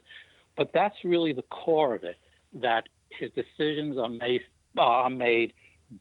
[0.57, 2.17] But that's really the core of it,
[2.55, 4.41] that his decisions are made,
[4.78, 5.53] are made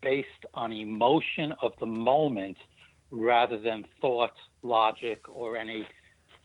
[0.03, 2.57] based on emotion of the moment
[3.11, 5.87] rather than thought, logic, or any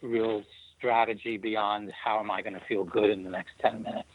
[0.01, 0.43] real
[0.78, 4.07] strategy beyond how am I going to feel good in the next 10 minutes.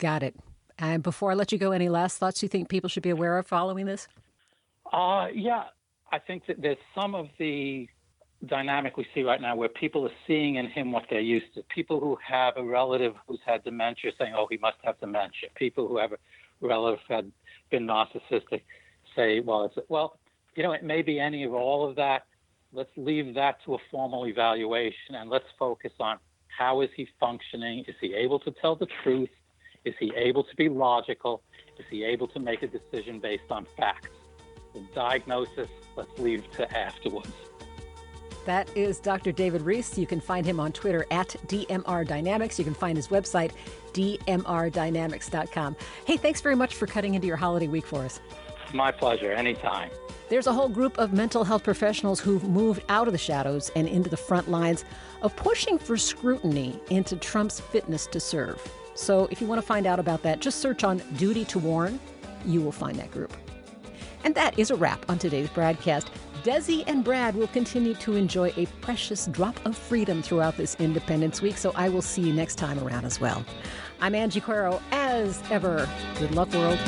[0.00, 0.34] Got it.
[0.78, 3.36] And before I let you go, any last thoughts you think people should be aware
[3.36, 4.08] of following this?
[4.90, 5.64] Uh, yeah,
[6.10, 7.86] I think that there's some of the
[8.46, 11.62] dynamic we see right now where people are seeing in him what they're used to.
[11.64, 15.50] People who have a relative who's had dementia saying, oh, he must have dementia.
[15.54, 16.16] People who have a
[16.62, 17.30] relative had
[17.70, 18.62] been narcissistic
[19.14, 20.18] say, well, it's, well,
[20.54, 22.22] you know, it may be any of all of that.
[22.72, 27.84] Let's leave that to a formal evaluation and let's focus on how is he functioning?
[27.86, 29.28] Is he able to tell the truth?
[29.84, 31.42] Is he able to be logical?
[31.78, 34.10] Is he able to make a decision based on facts?
[34.74, 37.32] The diagnosis, let's leave to afterwards.
[38.46, 39.32] That is Dr.
[39.32, 39.98] David Reiss.
[39.98, 42.58] You can find him on Twitter at DMR Dynamics.
[42.58, 43.52] You can find his website,
[43.92, 45.76] dmrdynamics.com.
[46.06, 48.20] Hey, thanks very much for cutting into your holiday week for us.
[48.72, 49.90] My pleasure, anytime.
[50.28, 53.88] There's a whole group of mental health professionals who've moved out of the shadows and
[53.88, 54.84] into the front lines
[55.22, 58.62] of pushing for scrutiny into Trump's fitness to serve.
[58.94, 61.98] So if you want to find out about that, just search on Duty to Warn.
[62.44, 63.32] You will find that group.
[64.24, 66.06] And that is a wrap on today's BradCast.
[66.42, 71.42] Desi and Brad will continue to enjoy a precious drop of freedom throughout this Independence
[71.42, 73.44] Week, so I will see you next time around as well.
[74.00, 75.86] I'm Angie Coiro, as ever.
[76.18, 76.78] Good luck, world.